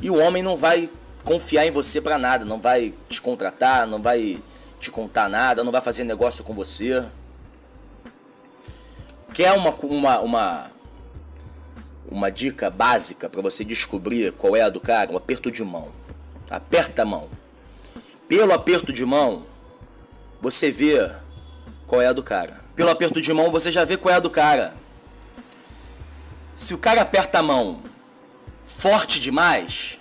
E 0.00 0.08
o 0.08 0.16
homem 0.16 0.40
não 0.40 0.56
vai 0.56 0.88
confiar 1.24 1.66
em 1.66 1.72
você 1.72 2.00
para 2.00 2.16
nada, 2.16 2.44
não 2.44 2.60
vai 2.60 2.94
te 3.08 3.20
contratar, 3.20 3.88
não 3.88 4.00
vai 4.00 4.40
te 4.78 4.88
contar 4.88 5.28
nada, 5.28 5.64
não 5.64 5.72
vai 5.72 5.80
fazer 5.80 6.04
negócio 6.04 6.44
com 6.44 6.54
você. 6.54 7.04
Quer 9.34 9.52
uma 9.54 9.70
uma 9.82 10.20
uma, 10.20 10.70
uma 12.08 12.30
dica 12.30 12.70
básica 12.70 13.28
para 13.28 13.42
você 13.42 13.64
descobrir 13.64 14.32
qual 14.32 14.54
é 14.54 14.62
a 14.62 14.68
do 14.68 14.80
cara? 14.80 15.10
Um 15.10 15.16
aperto 15.16 15.50
de 15.50 15.64
mão. 15.64 15.88
Aperta 16.48 17.02
a 17.02 17.04
mão. 17.04 17.39
Pelo 18.30 18.52
aperto 18.52 18.92
de 18.92 19.04
mão, 19.04 19.44
você 20.40 20.70
vê 20.70 21.10
qual 21.84 22.00
é 22.00 22.06
a 22.06 22.12
do 22.12 22.22
cara. 22.22 22.60
Pelo 22.76 22.88
aperto 22.88 23.20
de 23.20 23.32
mão, 23.32 23.50
você 23.50 23.72
já 23.72 23.84
vê 23.84 23.96
qual 23.96 24.14
é 24.14 24.18
a 24.18 24.20
do 24.20 24.30
cara. 24.30 24.72
Se 26.54 26.72
o 26.72 26.78
cara 26.78 27.02
aperta 27.02 27.40
a 27.40 27.42
mão 27.42 27.82
forte 28.64 29.18
demais, 29.18 29.98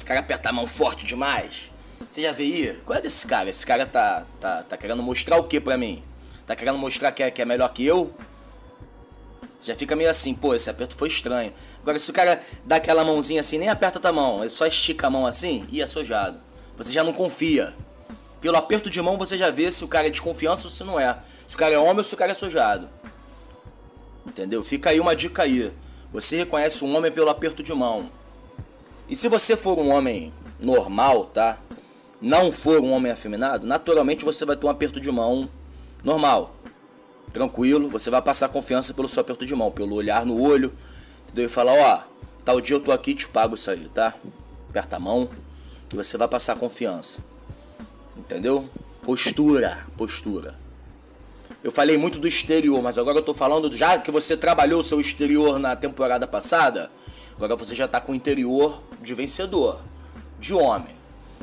o 0.00 0.04
cara 0.04 0.20
aperta 0.20 0.50
a 0.50 0.52
mão 0.52 0.68
forte 0.68 1.04
demais, 1.04 1.68
você 2.08 2.22
já 2.22 2.30
vê 2.30 2.44
aí, 2.44 2.80
qual 2.86 2.96
é 2.96 3.02
desse 3.02 3.26
cara? 3.26 3.50
Esse 3.50 3.66
cara 3.66 3.84
tá, 3.84 4.24
tá, 4.38 4.62
tá 4.62 4.76
querendo 4.76 5.02
mostrar 5.02 5.36
o 5.36 5.42
que 5.42 5.58
pra 5.58 5.76
mim? 5.76 6.04
Tá 6.46 6.54
querendo 6.54 6.78
mostrar 6.78 7.10
que 7.10 7.24
é, 7.24 7.32
que 7.32 7.42
é 7.42 7.44
melhor 7.44 7.72
que 7.72 7.84
eu? 7.84 8.14
Já 9.60 9.74
fica 9.74 9.96
meio 9.96 10.08
assim, 10.08 10.36
pô, 10.36 10.54
esse 10.54 10.70
aperto 10.70 10.94
foi 10.94 11.08
estranho. 11.08 11.52
Agora, 11.82 11.98
se 11.98 12.12
o 12.12 12.14
cara 12.14 12.40
dá 12.64 12.76
aquela 12.76 13.04
mãozinha 13.04 13.40
assim, 13.40 13.58
nem 13.58 13.68
aperta 13.68 14.08
a 14.08 14.12
mão, 14.12 14.38
ele 14.38 14.50
só 14.50 14.68
estica 14.68 15.08
a 15.08 15.10
mão 15.10 15.26
assim, 15.26 15.66
e 15.72 15.82
é 15.82 15.86
sojado. 15.88 16.48
Você 16.80 16.94
já 16.94 17.04
não 17.04 17.12
confia. 17.12 17.74
Pelo 18.40 18.56
aperto 18.56 18.88
de 18.88 19.02
mão 19.02 19.18
você 19.18 19.36
já 19.36 19.50
vê 19.50 19.70
se 19.70 19.84
o 19.84 19.88
cara 19.88 20.06
é 20.06 20.10
de 20.10 20.22
confiança 20.22 20.66
ou 20.66 20.70
se 20.70 20.82
não 20.82 20.98
é. 20.98 21.18
Se 21.46 21.54
o 21.54 21.58
cara 21.58 21.74
é 21.74 21.78
homem 21.78 21.98
ou 21.98 22.04
se 22.04 22.14
o 22.14 22.16
cara 22.16 22.32
é 22.32 22.34
sojado. 22.34 22.88
Entendeu? 24.26 24.64
Fica 24.64 24.88
aí 24.88 24.98
uma 24.98 25.14
dica 25.14 25.42
aí. 25.42 25.70
Você 26.10 26.38
reconhece 26.38 26.82
um 26.82 26.96
homem 26.96 27.12
pelo 27.12 27.28
aperto 27.28 27.62
de 27.62 27.74
mão. 27.74 28.10
E 29.10 29.14
se 29.14 29.28
você 29.28 29.58
for 29.58 29.78
um 29.78 29.90
homem 29.90 30.32
normal, 30.58 31.26
tá? 31.26 31.60
Não 32.18 32.50
for 32.50 32.80
um 32.80 32.92
homem 32.92 33.12
afeminado, 33.12 33.66
naturalmente 33.66 34.24
você 34.24 34.46
vai 34.46 34.56
ter 34.56 34.64
um 34.64 34.70
aperto 34.70 34.98
de 34.98 35.12
mão 35.12 35.50
normal. 36.02 36.56
Tranquilo, 37.30 37.90
você 37.90 38.08
vai 38.08 38.22
passar 38.22 38.48
confiança 38.48 38.94
pelo 38.94 39.06
seu 39.06 39.20
aperto 39.20 39.44
de 39.44 39.54
mão, 39.54 39.70
pelo 39.70 39.96
olhar 39.96 40.24
no 40.24 40.40
olho. 40.40 40.72
Entendeu? 41.26 41.44
E 41.44 41.48
falar, 41.48 41.74
ó, 41.74 42.02
tal 42.42 42.58
dia 42.58 42.76
eu 42.76 42.80
tô 42.80 42.90
aqui 42.90 43.14
te 43.14 43.28
pago 43.28 43.54
isso 43.54 43.70
aí, 43.70 43.86
tá? 43.90 44.14
Aperta 44.70 44.96
a 44.96 45.00
mão 45.00 45.28
você 45.96 46.16
vai 46.16 46.28
passar 46.28 46.56
confiança. 46.56 47.18
Entendeu? 48.16 48.68
Postura, 49.02 49.86
postura. 49.96 50.54
Eu 51.62 51.70
falei 51.70 51.98
muito 51.98 52.18
do 52.18 52.26
exterior, 52.28 52.82
mas 52.82 52.96
agora 52.96 53.18
eu 53.18 53.22
tô 53.22 53.34
falando, 53.34 53.70
já 53.76 53.98
que 53.98 54.10
você 54.10 54.36
trabalhou 54.36 54.80
o 54.80 54.82
seu 54.82 55.00
exterior 55.00 55.58
na 55.58 55.76
temporada 55.76 56.26
passada, 56.26 56.90
agora 57.34 57.54
você 57.56 57.74
já 57.74 57.86
tá 57.86 58.00
com 58.00 58.12
o 58.12 58.14
interior 58.14 58.82
de 59.02 59.14
vencedor, 59.14 59.80
de 60.38 60.54
homem. 60.54 60.94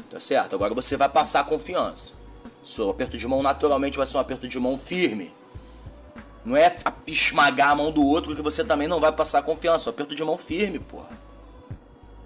Tá 0.10 0.20
certo? 0.20 0.56
Agora 0.56 0.74
você 0.74 0.96
vai 0.96 1.10
passar 1.10 1.44
confiança. 1.46 2.14
Seu 2.64 2.90
aperto 2.90 3.18
de 3.18 3.28
mão 3.28 3.44
naturalmente 3.44 3.98
vai 3.98 4.06
ser 4.06 4.18
um 4.18 4.22
aperto 4.22 4.48
de 4.48 4.60
mão 4.60 4.78
firme. 4.78 5.34
Não 6.46 6.56
é 6.56 6.78
esmagar 7.06 7.72
a 7.72 7.76
mão 7.76 7.92
do 7.92 8.04
outro 8.04 8.36
que 8.36 8.42
você 8.42 8.64
também 8.64 8.88
não 8.88 9.00
vai 9.00 9.12
passar 9.12 9.42
confiança. 9.42 9.90
Um 9.90 9.94
aperto 9.94 10.16
de 10.16 10.24
mão 10.24 10.38
firme, 10.38 10.80
porra. 10.80 11.27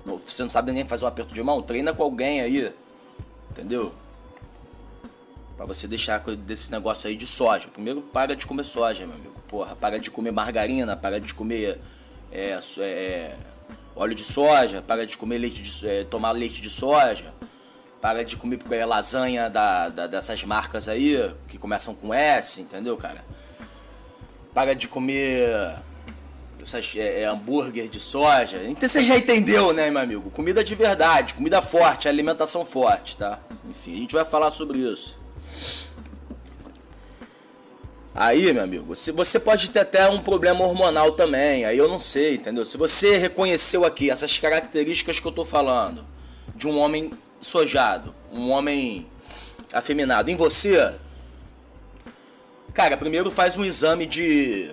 Você 0.05 0.43
não 0.43 0.50
sabe 0.50 0.72
nem 0.72 0.86
fazer 0.86 1.05
um 1.05 1.08
aperto 1.08 1.34
de 1.34 1.43
mão? 1.43 1.62
Treina 1.62 1.93
com 1.93 2.03
alguém 2.03 2.41
aí. 2.41 2.74
Entendeu? 3.51 3.93
Pra 5.58 5.65
você 5.65 5.88
deixar 5.88 6.20
desse 6.20 6.72
negócio 6.72 7.08
aí 7.08 7.15
de 7.15 7.27
soja. 7.27 7.67
Primeiro, 7.67 8.01
para 8.01 8.36
de 8.36 8.48
comer 8.48 8.63
soja, 8.63 9.05
meu 9.05 9.15
amigo. 9.15 9.36
Porra, 9.48 9.75
para 9.75 10.00
de 10.00 10.10
comer 10.10 10.31
margarina, 10.31 10.96
para 10.96 11.20
de 11.20 11.34
comer 11.34 11.79
é, 12.31 12.58
é, 12.79 13.36
óleo 13.96 14.15
de 14.15 14.24
soja, 14.24 14.81
para 14.81 15.05
de 15.05 15.17
comer 15.17 15.38
leite 15.38 15.62
de, 15.62 15.88
é, 15.88 16.03
tomar 16.05 16.31
leite 16.31 16.62
de 16.62 16.70
soja, 16.70 17.34
para 18.01 18.24
de 18.24 18.38
comer 18.38 18.60
é, 18.72 18.86
lasanha 18.86 19.50
da, 19.50 19.89
da, 19.89 20.08
dessas 20.08 20.43
marcas 20.43 20.88
aí, 20.88 21.31
que 21.48 21.58
começam 21.58 21.93
com 21.93 22.13
S, 22.13 22.62
entendeu, 22.62 22.96
cara? 22.98 23.24
Para 24.53 24.74
de 24.74 24.88
comer 24.88 25.75
essas, 26.63 26.93
é, 26.95 27.21
é, 27.21 27.25
hambúrguer 27.25 27.87
de 27.89 27.99
soja. 27.99 28.63
Então 28.63 28.87
você 28.87 29.03
já 29.03 29.17
entendeu, 29.17 29.73
né, 29.73 29.89
meu 29.89 30.01
amigo? 30.01 30.29
Comida 30.31 30.63
de 30.63 30.75
verdade, 30.75 31.33
comida 31.33 31.61
forte, 31.61 32.07
alimentação 32.07 32.63
forte, 32.63 33.17
tá? 33.17 33.39
Enfim, 33.69 33.93
a 33.93 33.97
gente 33.97 34.13
vai 34.13 34.25
falar 34.25 34.51
sobre 34.51 34.79
isso. 34.79 35.19
Aí, 38.13 38.51
meu 38.51 38.63
amigo, 38.63 38.93
se 38.93 39.11
você 39.11 39.39
pode 39.39 39.71
ter 39.71 39.79
até 39.79 40.09
um 40.09 40.19
problema 40.19 40.65
hormonal 40.65 41.13
também, 41.13 41.63
aí 41.63 41.77
eu 41.77 41.87
não 41.87 41.97
sei, 41.97 42.35
entendeu? 42.35 42.65
Se 42.65 42.77
você 42.77 43.17
reconheceu 43.17 43.85
aqui 43.85 44.11
essas 44.11 44.37
características 44.37 45.19
que 45.19 45.25
eu 45.25 45.31
tô 45.31 45.45
falando 45.45 46.05
de 46.53 46.67
um 46.67 46.77
homem 46.77 47.11
sojado, 47.39 48.13
um 48.29 48.49
homem 48.51 49.07
afeminado 49.73 50.29
em 50.29 50.35
você, 50.35 50.93
cara, 52.73 52.97
primeiro 52.97 53.31
faz 53.31 53.55
um 53.55 53.63
exame 53.63 54.05
de 54.05 54.69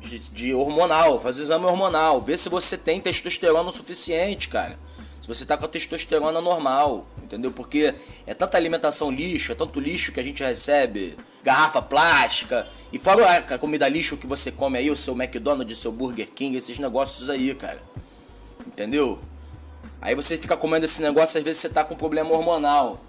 de, 0.00 0.18
de 0.30 0.54
hormonal, 0.54 1.20
faz 1.20 1.38
o 1.38 1.42
exame 1.42 1.64
hormonal, 1.64 2.20
vê 2.20 2.36
se 2.36 2.48
você 2.48 2.76
tem 2.76 3.00
testosterona 3.00 3.68
o 3.68 3.72
suficiente, 3.72 4.48
cara. 4.48 4.78
Se 5.20 5.26
você 5.26 5.44
tá 5.44 5.56
com 5.56 5.64
a 5.64 5.68
testosterona 5.68 6.40
normal, 6.40 7.06
entendeu? 7.22 7.50
Porque 7.50 7.94
é 8.26 8.32
tanta 8.32 8.56
alimentação 8.56 9.10
lixo, 9.10 9.52
é 9.52 9.54
tanto 9.54 9.78
lixo 9.78 10.12
que 10.12 10.20
a 10.20 10.22
gente 10.22 10.42
recebe, 10.42 11.16
garrafa 11.42 11.82
plástica, 11.82 12.66
e 12.92 12.98
fora 12.98 13.36
a 13.36 13.58
comida 13.58 13.88
lixo 13.88 14.16
que 14.16 14.26
você 14.26 14.50
come 14.50 14.78
aí, 14.78 14.90
o 14.90 14.96
seu 14.96 15.14
McDonald's, 15.14 15.78
seu 15.78 15.92
Burger 15.92 16.28
King, 16.30 16.56
esses 16.56 16.78
negócios 16.78 17.28
aí, 17.28 17.54
cara. 17.54 17.82
Entendeu? 18.66 19.20
Aí 20.00 20.14
você 20.14 20.38
fica 20.38 20.56
comendo 20.56 20.84
esse 20.84 21.02
negócio, 21.02 21.38
às 21.38 21.44
vezes 21.44 21.60
você 21.60 21.68
tá 21.68 21.84
com 21.84 21.96
problema 21.96 22.30
hormonal. 22.30 23.00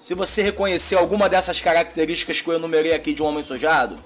Se 0.00 0.14
você 0.14 0.42
reconhecer 0.42 0.96
alguma 0.96 1.28
dessas 1.28 1.60
características 1.60 2.40
que 2.40 2.48
eu 2.48 2.54
enumerei 2.54 2.94
aqui 2.94 3.12
de 3.12 3.22
um 3.22 3.26
homem 3.26 3.42
sojado, 3.42 3.96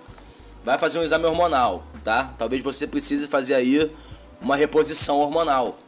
vai 0.68 0.76
fazer 0.76 0.98
um 0.98 1.02
exame 1.02 1.24
hormonal, 1.24 1.82
tá? 2.04 2.34
Talvez 2.36 2.62
você 2.62 2.86
precise 2.86 3.26
fazer 3.26 3.54
aí 3.54 3.90
uma 4.38 4.54
reposição 4.54 5.16
hormonal. 5.16 5.78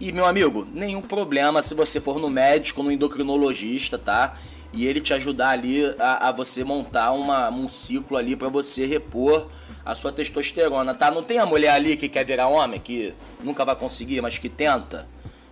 E 0.00 0.12
meu 0.12 0.26
amigo, 0.26 0.64
nenhum 0.72 1.02
problema 1.02 1.60
se 1.60 1.74
você 1.74 2.00
for 2.00 2.20
no 2.20 2.30
médico, 2.30 2.84
no 2.84 2.92
endocrinologista, 2.92 3.98
tá? 3.98 4.36
E 4.72 4.86
ele 4.86 5.00
te 5.00 5.12
ajudar 5.12 5.48
ali 5.48 5.84
a, 5.98 6.28
a 6.28 6.32
você 6.32 6.62
montar 6.62 7.10
uma, 7.10 7.50
um 7.50 7.66
ciclo 7.66 8.16
ali 8.16 8.36
para 8.36 8.48
você 8.48 8.86
repor 8.86 9.48
a 9.84 9.92
sua 9.92 10.12
testosterona, 10.12 10.94
tá? 10.94 11.10
Não 11.10 11.24
tem 11.24 11.40
a 11.40 11.46
mulher 11.46 11.70
ali 11.70 11.96
que 11.96 12.08
quer 12.08 12.24
virar 12.24 12.46
homem, 12.46 12.78
que 12.78 13.12
nunca 13.42 13.64
vai 13.64 13.74
conseguir, 13.74 14.20
mas 14.20 14.38
que 14.38 14.48
tenta, 14.48 15.08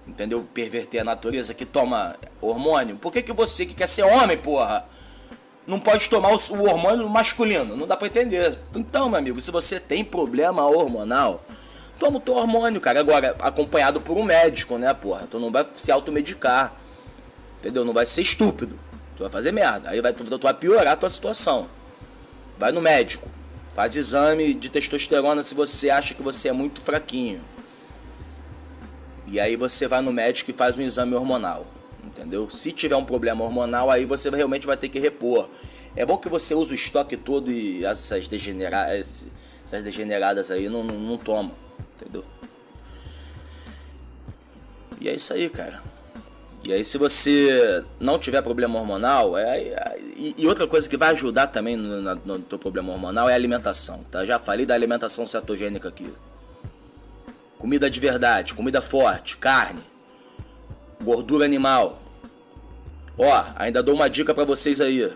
entendeu? 0.07 0.47
Perverter 0.55 1.01
a 1.01 1.05
natureza, 1.05 1.53
que 1.53 1.67
toma 1.67 2.15
hormônio. 2.41 2.99
Por 2.99 3.13
que, 3.13 3.21
que 3.21 3.33
você 3.33 3.67
que 3.67 3.75
quer 3.75 3.89
ser 3.89 4.05
homem, 4.05 4.37
porra? 4.37 4.87
Não 5.67 5.81
pode 5.81 6.09
tomar 6.09 6.31
o, 6.31 6.63
hormônio 6.63 7.09
masculino. 7.09 7.77
Não 7.77 7.87
dá 7.87 7.97
pra 7.97 8.07
entender. 8.07 8.57
Então, 8.75 9.09
meu 9.09 9.19
amigo, 9.19 9.41
se 9.41 9.51
você 9.51 9.81
tem 9.81 10.05
problema 10.05 10.65
hormonal, 10.65 11.45
toma 11.99 12.19
o 12.19 12.21
teu 12.21 12.35
hormônio, 12.35 12.81
cara. 12.81 13.01
Agora, 13.01 13.35
acompanhado 13.41 14.01
por 14.01 14.17
um 14.17 14.23
médico, 14.23 14.79
né, 14.79 14.95
porra? 14.95 15.27
Tu 15.29 15.41
não 15.41 15.51
vai 15.51 15.67
se 15.69 15.91
automedicar. 15.91 16.73
Entendeu? 17.59 17.85
Não 17.85 17.93
vai 17.93 18.07
ser 18.07 18.23
estúpido. 18.23 18.79
Tu 19.17 19.25
vai 19.25 19.33
fazer 19.33 19.51
merda. 19.51 19.91
Aí 19.91 20.01
vai, 20.01 20.13
tu, 20.13 20.25
tu 20.25 20.43
vai 20.43 20.55
piorar 20.55 20.93
a 20.93 20.97
tua 20.97 21.11
situação. 21.11 21.69
Vai 22.57 22.71
no 22.71 22.81
médico. 22.81 23.29
Faz 23.75 23.97
exame 23.97 24.55
de 24.55 24.71
testosterona 24.71 25.43
se 25.43 25.55
você 25.55 25.91
acha 25.91 26.15
que 26.15 26.23
você 26.23 26.49
é 26.49 26.53
muito 26.53 26.81
fraquinho. 26.81 27.43
E 29.27 29.41
aí 29.41 29.57
você 29.57 29.89
vai 29.89 30.01
no 30.01 30.13
médico 30.13 30.53
e 30.53 30.55
faz 30.55 30.79
um 30.79 30.83
exame 30.83 31.15
hormonal 31.15 31.67
entendeu? 32.07 32.49
Se 32.49 32.73
tiver 32.73 32.97
um 32.97 33.05
problema 33.05 33.45
hormonal, 33.45 33.91
aí 33.91 34.05
você 34.05 34.31
realmente 34.31 34.67
vai 34.67 34.77
ter 34.77 34.89
que 34.89 34.99
repor. 34.99 35.49
É 35.95 36.05
bom 36.05 36.17
que 36.17 36.29
você 36.29 36.55
use 36.55 36.73
o 36.73 36.75
estoque 36.75 37.17
todo 37.17 37.51
e 37.51 37.85
essas, 37.85 38.29
degenera 38.29 38.89
essas 38.97 39.83
degeneradas 39.83 40.51
aí 40.51 40.69
não, 40.69 40.85
não, 40.85 40.99
não 40.99 41.17
toma, 41.17 41.53
entendeu? 41.97 42.25
E 45.01 45.09
é 45.09 45.15
isso 45.15 45.33
aí, 45.33 45.49
cara. 45.49 45.83
E 46.67 46.73
aí 46.73 46.85
se 46.85 46.99
você 46.99 47.85
não 48.01 48.19
tiver 48.19 48.43
problema 48.43 48.79
hormonal, 48.79 49.39
é, 49.39 49.97
e, 50.17 50.35
e 50.37 50.47
outra 50.47 50.67
coisa 50.67 50.89
que 50.89 50.97
vai 50.97 51.11
ajudar 51.11 51.47
também 51.47 51.77
no, 51.77 52.03
no, 52.03 52.15
no 52.15 52.39
teu 52.41 52.59
problema 52.59 52.93
hormonal 52.93 53.29
é 53.29 53.33
a 53.33 53.37
alimentação, 53.37 54.05
tá? 54.11 54.27
Já 54.27 54.39
falei 54.39 54.67
da 54.67 54.75
alimentação 54.75 55.27
cetogênica 55.27 55.89
aqui. 55.89 56.13
Comida 57.59 57.89
de 57.89 58.01
verdade, 58.01 58.53
comida 58.53 58.83
forte, 58.83 59.37
carne, 59.37 59.83
gordura 61.03 61.45
animal. 61.45 62.01
Ó, 63.19 63.45
ainda 63.57 63.83
dou 63.83 63.95
uma 63.95 64.09
dica 64.09 64.35
para 64.35 64.45
vocês 64.45 64.81
aí. 64.81 65.11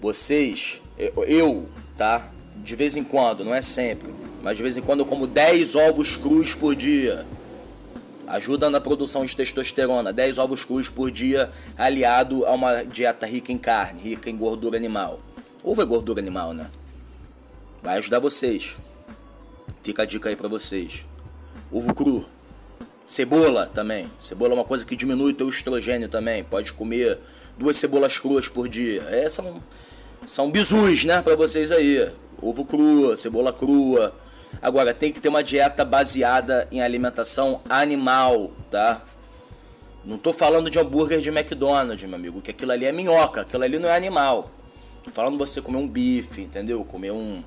Vocês, 0.00 0.80
eu, 0.98 1.68
tá? 1.96 2.30
De 2.56 2.74
vez 2.74 2.96
em 2.96 3.04
quando, 3.04 3.44
não 3.44 3.54
é 3.54 3.62
sempre, 3.62 4.12
mas 4.42 4.56
de 4.56 4.62
vez 4.62 4.76
em 4.76 4.82
quando 4.82 5.00
eu 5.00 5.06
como 5.06 5.26
10 5.26 5.74
ovos 5.74 6.16
crus 6.16 6.54
por 6.54 6.74
dia. 6.74 7.26
Ajuda 8.26 8.70
na 8.70 8.80
produção 8.80 9.24
de 9.24 9.36
testosterona. 9.36 10.12
10 10.12 10.38
ovos 10.38 10.64
crus 10.64 10.88
por 10.88 11.10
dia, 11.10 11.50
aliado 11.76 12.46
a 12.46 12.52
uma 12.52 12.84
dieta 12.84 13.26
rica 13.26 13.50
em 13.50 13.58
carne, 13.58 14.00
rica 14.00 14.30
em 14.30 14.36
gordura 14.36 14.76
animal. 14.76 15.20
Ovo 15.64 15.82
é 15.82 15.84
gordura 15.84 16.20
animal, 16.20 16.54
né? 16.54 16.70
Vai 17.82 17.98
ajudar 17.98 18.18
vocês. 18.18 18.76
Fica 19.82 20.02
a 20.02 20.06
dica 20.06 20.28
aí 20.28 20.36
pra 20.36 20.48
vocês. 20.48 21.04
Ovo 21.72 21.92
cru. 21.94 22.26
Cebola 23.10 23.66
também. 23.66 24.08
Cebola 24.20 24.52
é 24.52 24.54
uma 24.54 24.64
coisa 24.64 24.84
que 24.86 24.94
diminui 24.94 25.32
o 25.32 25.34
teu 25.34 25.48
estrogênio 25.48 26.08
também. 26.08 26.44
Pode 26.44 26.72
comer 26.72 27.18
duas 27.58 27.76
cebolas 27.76 28.16
cruas 28.20 28.48
por 28.48 28.68
dia. 28.68 29.02
É, 29.08 29.28
são, 29.28 29.60
são 30.24 30.48
bisus, 30.48 31.02
né, 31.02 31.20
pra 31.20 31.34
vocês 31.34 31.72
aí. 31.72 32.08
Ovo 32.40 32.64
cru, 32.64 33.16
cebola 33.16 33.52
crua 33.52 34.14
Agora, 34.62 34.94
tem 34.94 35.10
que 35.10 35.20
ter 35.20 35.28
uma 35.28 35.42
dieta 35.42 35.84
baseada 35.84 36.68
em 36.70 36.82
alimentação 36.82 37.60
animal, 37.68 38.52
tá? 38.70 39.02
Não 40.04 40.16
tô 40.16 40.32
falando 40.32 40.70
de 40.70 40.78
hambúrguer 40.78 41.20
de 41.20 41.30
McDonald's, 41.30 42.08
meu 42.08 42.16
amigo, 42.16 42.40
que 42.40 42.52
aquilo 42.52 42.70
ali 42.70 42.86
é 42.86 42.92
minhoca, 42.92 43.40
aquilo 43.40 43.64
ali 43.64 43.80
não 43.80 43.88
é 43.88 43.96
animal. 43.96 44.52
Tô 45.02 45.10
falando 45.10 45.36
você 45.36 45.60
comer 45.60 45.78
um 45.78 45.88
bife, 45.88 46.42
entendeu? 46.42 46.84
Comer 46.84 47.10
um, 47.10 47.42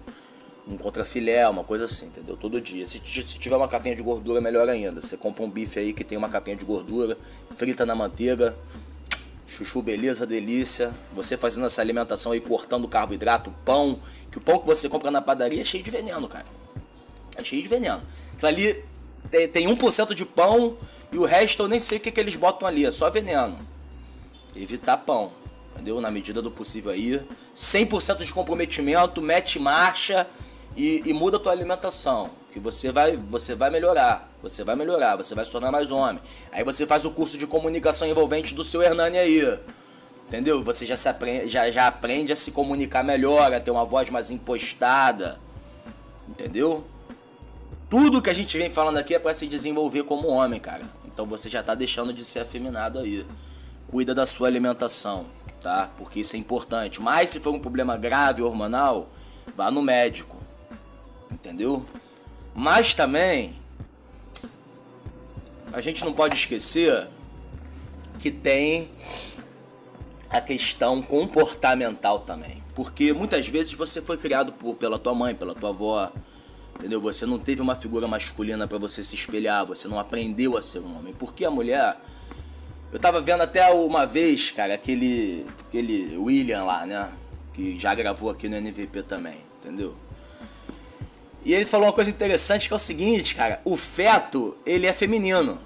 um 0.68 0.78
contrafilé, 0.78 1.48
uma 1.48 1.64
coisa 1.64 1.86
assim, 1.86 2.08
entendeu? 2.08 2.38
Todo 2.38 2.60
dia. 2.62 2.86
Se, 2.86 3.00
se 3.00 3.40
tiver 3.40 3.56
uma 3.56 3.68
capinha 3.68 3.96
de 3.96 4.02
gordura, 4.02 4.40
melhor 4.40 4.68
ainda. 4.70 5.02
Você 5.02 5.18
compra 5.18 5.44
um 5.44 5.50
bife 5.50 5.80
aí 5.80 5.94
que 5.94 6.04
tem 6.04 6.18
uma 6.18 6.30
capinha 6.30 6.56
de 6.56 6.64
gordura, 6.64 7.18
frita 7.56 7.86
na 7.86 7.94
manteiga, 7.94 8.58
chuchu, 9.48 9.82
beleza, 9.82 10.26
delícia. 10.26 10.94
Você 11.14 11.36
fazendo 11.36 11.66
essa 11.66 11.82
alimentação 11.82 12.32
aí, 12.32 12.40
cortando 12.40 12.88
carboidrato, 12.88 13.54
pão, 13.66 14.00
que 14.32 14.38
o 14.38 14.42
pão 14.42 14.58
que 14.60 14.66
você 14.66 14.88
compra 14.88 15.12
na 15.12 15.22
padaria 15.22 15.62
é 15.62 15.66
cheio 15.66 15.84
de 15.84 15.92
veneno, 15.92 16.28
cara. 16.28 16.46
É 17.36 17.44
cheio 17.44 17.62
de 17.62 17.68
veneno. 17.68 18.02
Aquilo 18.34 18.48
ali 18.48 18.86
tem, 19.30 19.48
tem 19.48 19.68
1% 19.68 20.14
de 20.14 20.26
pão 20.26 20.78
e 21.12 21.18
o 21.18 21.26
resto 21.26 21.64
eu 21.64 21.68
nem 21.68 21.80
sei 21.80 21.98
o 21.98 22.02
que, 22.02 22.12
que 22.12 22.20
eles 22.20 22.36
botam 22.36 22.68
ali, 22.68 22.86
é 22.86 22.92
só 22.92 23.10
veneno. 23.10 23.60
Evitar 24.56 24.98
pão, 24.98 25.34
entendeu? 25.74 26.00
Na 26.00 26.10
medida 26.10 26.42
do 26.42 26.50
possível 26.50 26.92
aí. 26.92 27.22
100% 27.54 28.24
de 28.24 28.32
comprometimento, 28.32 29.22
mete 29.22 29.60
marcha 29.60 30.26
e, 30.76 31.02
e 31.06 31.14
muda 31.14 31.38
a 31.38 31.40
tua 31.40 31.52
alimentação. 31.52 32.32
Que 32.52 32.60
você 32.60 32.92
vai, 32.92 33.18
você 33.18 33.56
vai 33.56 33.70
melhorar. 33.70 34.30
Você 34.42 34.64
vai 34.64 34.76
melhorar, 34.76 35.16
você 35.16 35.34
vai 35.34 35.46
se 35.46 35.52
tornar 35.52 35.72
mais 35.72 35.92
homem. 35.92 36.22
Aí 36.52 36.64
você 36.64 36.86
faz 36.86 37.06
o 37.06 37.12
curso 37.12 37.38
de 37.38 37.48
comunicação 37.48 38.08
envolvente 38.08 38.54
do 38.54 38.64
seu 38.64 38.82
Hernani 38.82 39.18
aí. 39.18 39.60
Entendeu? 40.28 40.64
Você 40.64 40.86
já, 40.86 40.98
se 40.98 41.08
aprende, 41.08 41.50
já, 41.50 41.70
já 41.72 41.88
aprende 41.88 42.34
a 42.34 42.36
se 42.36 42.52
comunicar 42.52 43.04
melhor, 43.04 43.54
a 43.54 43.60
ter 43.60 43.72
uma 43.72 43.86
voz 43.86 44.10
mais 44.10 44.32
impostada. 44.32 45.40
Entendeu? 46.28 46.86
Tudo 47.90 48.22
que 48.22 48.30
a 48.30 48.34
gente 48.34 48.58
vem 48.58 48.70
falando 48.70 48.98
aqui 48.98 49.14
é 49.14 49.20
para 49.20 49.34
se 49.34 49.46
desenvolver 49.46 50.04
como 50.04 50.28
homem, 50.28 50.60
cara. 50.60 50.84
Então 51.06 51.28
você 51.28 51.50
já 51.50 51.62
tá 51.62 51.76
deixando 51.76 52.12
de 52.12 52.26
ser 52.26 52.40
afeminado 52.40 53.00
aí. 53.00 53.26
Cuida 53.88 54.16
da 54.16 54.26
sua 54.26 54.48
alimentação, 54.48 55.28
tá? 55.62 55.92
Porque 55.96 56.22
isso 56.22 56.36
é 56.36 56.40
importante. 56.40 57.00
Mas 57.00 57.30
se 57.30 57.40
for 57.40 57.54
um 57.54 57.60
problema 57.60 57.96
grave 57.96 58.42
hormonal, 58.42 59.10
vá 59.56 59.70
no 59.70 59.84
médico. 59.84 60.33
Entendeu? 61.34 61.84
Mas 62.56 62.94
também 62.94 63.56
a 65.72 65.82
gente 65.82 66.06
não 66.06 66.14
pode 66.14 66.36
esquecer 66.36 67.10
que 68.20 68.30
tem 68.30 68.90
a 70.30 70.40
questão 70.40 71.02
comportamental 71.02 72.20
também. 72.20 72.64
Porque 72.76 73.12
muitas 73.12 73.48
vezes 73.48 73.74
você 73.74 74.02
foi 74.02 74.18
criado 74.18 74.54
por, 74.54 74.76
pela 74.76 74.98
tua 75.00 75.14
mãe, 75.14 75.36
pela 75.36 75.54
tua 75.54 75.70
avó, 75.70 76.12
Entendeu? 76.76 77.00
Você 77.02 77.26
não 77.26 77.38
teve 77.38 77.62
uma 77.62 77.76
figura 77.76 78.08
masculina 78.08 78.68
para 78.68 78.78
você 78.78 79.04
se 79.04 79.16
espelhar, 79.16 79.66
você 79.66 79.88
não 79.88 80.00
aprendeu 80.00 80.58
a 80.58 80.62
ser 80.62 80.80
um 80.80 80.98
homem. 80.98 81.14
Porque 81.14 81.46
a 81.46 81.52
mulher. 81.52 81.98
Eu 82.92 83.00
tava 83.00 83.22
vendo 83.22 83.42
até 83.42 83.68
uma 83.72 84.06
vez, 84.06 84.52
cara, 84.52 84.74
aquele. 84.74 85.46
aquele 85.68 86.18
William 86.18 86.64
lá, 86.64 86.86
né? 86.86 87.12
Que 87.54 87.80
já 87.80 87.94
gravou 87.94 88.30
aqui 88.30 88.50
no 88.50 88.56
NVP 88.58 89.04
também, 89.04 89.38
entendeu? 89.60 89.96
E 91.46 91.54
ele 91.54 91.66
falou 91.66 91.88
uma 91.88 91.94
coisa 91.94 92.10
interessante 92.10 92.68
que 92.68 92.74
é 92.74 92.76
o 92.76 92.80
seguinte, 92.80 93.36
cara, 93.36 93.62
o 93.66 93.76
feto, 93.76 94.58
ele 94.66 94.88
é 94.88 94.94
feminino. 94.94 95.60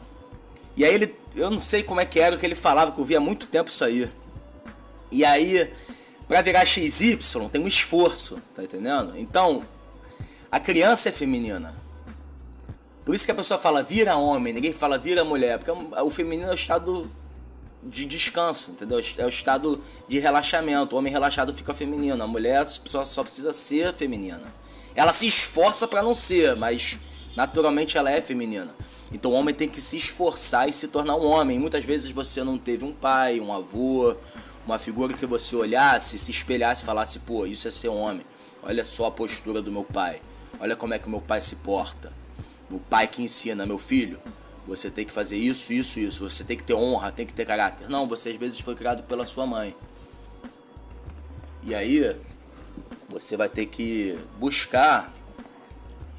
E 0.75 0.83
aí 0.83 0.93
ele, 0.93 1.15
eu 1.35 1.51
não 1.51 1.59
sei 1.59 1.83
como 1.83 1.99
é 1.99 2.05
que 2.05 2.19
era 2.19 2.35
o 2.35 2.39
que 2.39 2.45
ele 2.45 2.55
falava, 2.55 2.91
que 2.91 2.99
eu 2.99 3.05
via 3.05 3.17
há 3.17 3.21
muito 3.21 3.47
tempo 3.47 3.69
isso 3.69 3.83
aí. 3.83 4.11
E 5.11 5.23
aí, 5.23 5.71
pra 6.27 6.41
virar 6.41 6.65
XY, 6.65 7.17
tem 7.51 7.61
um 7.61 7.67
esforço, 7.67 8.41
tá 8.55 8.63
entendendo? 8.63 9.13
Então, 9.17 9.65
a 10.51 10.59
criança 10.59 11.09
é 11.09 11.11
feminina. 11.11 11.75
Por 13.05 13.15
isso 13.15 13.25
que 13.25 13.31
a 13.31 13.35
pessoa 13.35 13.59
fala 13.59 13.81
vira 13.81 14.17
homem, 14.17 14.53
ninguém 14.53 14.73
fala 14.73 14.97
vira 14.97 15.23
mulher, 15.23 15.59
porque 15.59 15.71
o 15.71 16.09
feminino 16.09 16.49
é 16.49 16.51
o 16.51 16.55
estado 16.55 17.09
de 17.81 18.05
descanso, 18.05 18.71
entendeu? 18.71 19.01
É 19.17 19.25
o 19.25 19.29
estado 19.29 19.81
de 20.07 20.19
relaxamento. 20.19 20.95
O 20.95 20.99
homem 20.99 21.11
relaxado 21.11 21.53
fica 21.53 21.73
feminino, 21.73 22.21
a 22.21 22.27
mulher 22.27 22.65
só, 22.65 23.05
só 23.05 23.23
precisa 23.23 23.53
ser 23.53 23.93
feminina. 23.93 24.53
Ela 24.97 25.13
se 25.13 25.27
esforça 25.27 25.87
para 25.87 26.01
não 26.01 26.15
ser, 26.15 26.55
mas 26.55 26.97
naturalmente 27.35 27.99
ela 27.99 28.09
é 28.09 28.19
feminina. 28.19 28.75
Então 29.11 29.29
o 29.29 29.35
homem 29.35 29.53
tem 29.53 29.69
que 29.69 29.79
se 29.79 29.95
esforçar 29.95 30.67
e 30.67 30.73
se 30.73 30.87
tornar 30.87 31.15
um 31.15 31.25
homem. 31.27 31.59
Muitas 31.59 31.85
vezes 31.85 32.09
você 32.09 32.43
não 32.43 32.57
teve 32.57 32.83
um 32.83 32.91
pai, 32.91 33.39
um 33.39 33.53
avô, 33.53 34.15
uma 34.65 34.79
figura 34.79 35.13
que 35.13 35.27
você 35.27 35.55
olhasse, 35.55 36.17
se 36.17 36.31
espelhasse 36.31 36.81
e 36.81 36.85
falasse, 36.87 37.19
pô, 37.19 37.45
isso 37.45 37.67
é 37.67 37.71
ser 37.71 37.89
homem. 37.89 38.25
Olha 38.63 38.83
só 38.83 39.05
a 39.05 39.11
postura 39.11 39.61
do 39.61 39.71
meu 39.71 39.83
pai. 39.83 40.19
Olha 40.59 40.75
como 40.75 40.95
é 40.95 40.99
que 40.99 41.05
o 41.05 41.11
meu 41.11 41.21
pai 41.21 41.41
se 41.41 41.57
porta. 41.57 42.11
O 42.71 42.79
pai 42.79 43.07
que 43.07 43.21
ensina, 43.21 43.67
meu 43.67 43.77
filho, 43.77 44.19
você 44.65 44.89
tem 44.89 45.05
que 45.05 45.11
fazer 45.11 45.37
isso, 45.37 45.71
isso, 45.73 45.99
isso. 45.99 46.27
Você 46.27 46.43
tem 46.43 46.57
que 46.57 46.63
ter 46.63 46.73
honra, 46.73 47.11
tem 47.11 47.25
que 47.27 47.33
ter 47.33 47.45
caráter. 47.45 47.87
Não, 47.87 48.07
você 48.07 48.29
às 48.29 48.35
vezes 48.35 48.59
foi 48.61 48.73
criado 48.73 49.03
pela 49.03 49.25
sua 49.25 49.45
mãe. 49.45 49.75
E 51.61 51.75
aí, 51.75 52.17
você 53.09 53.37
vai 53.37 53.49
ter 53.49 53.65
que 53.67 54.17
buscar 54.37 55.13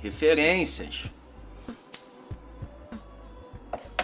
referências. 0.01 1.05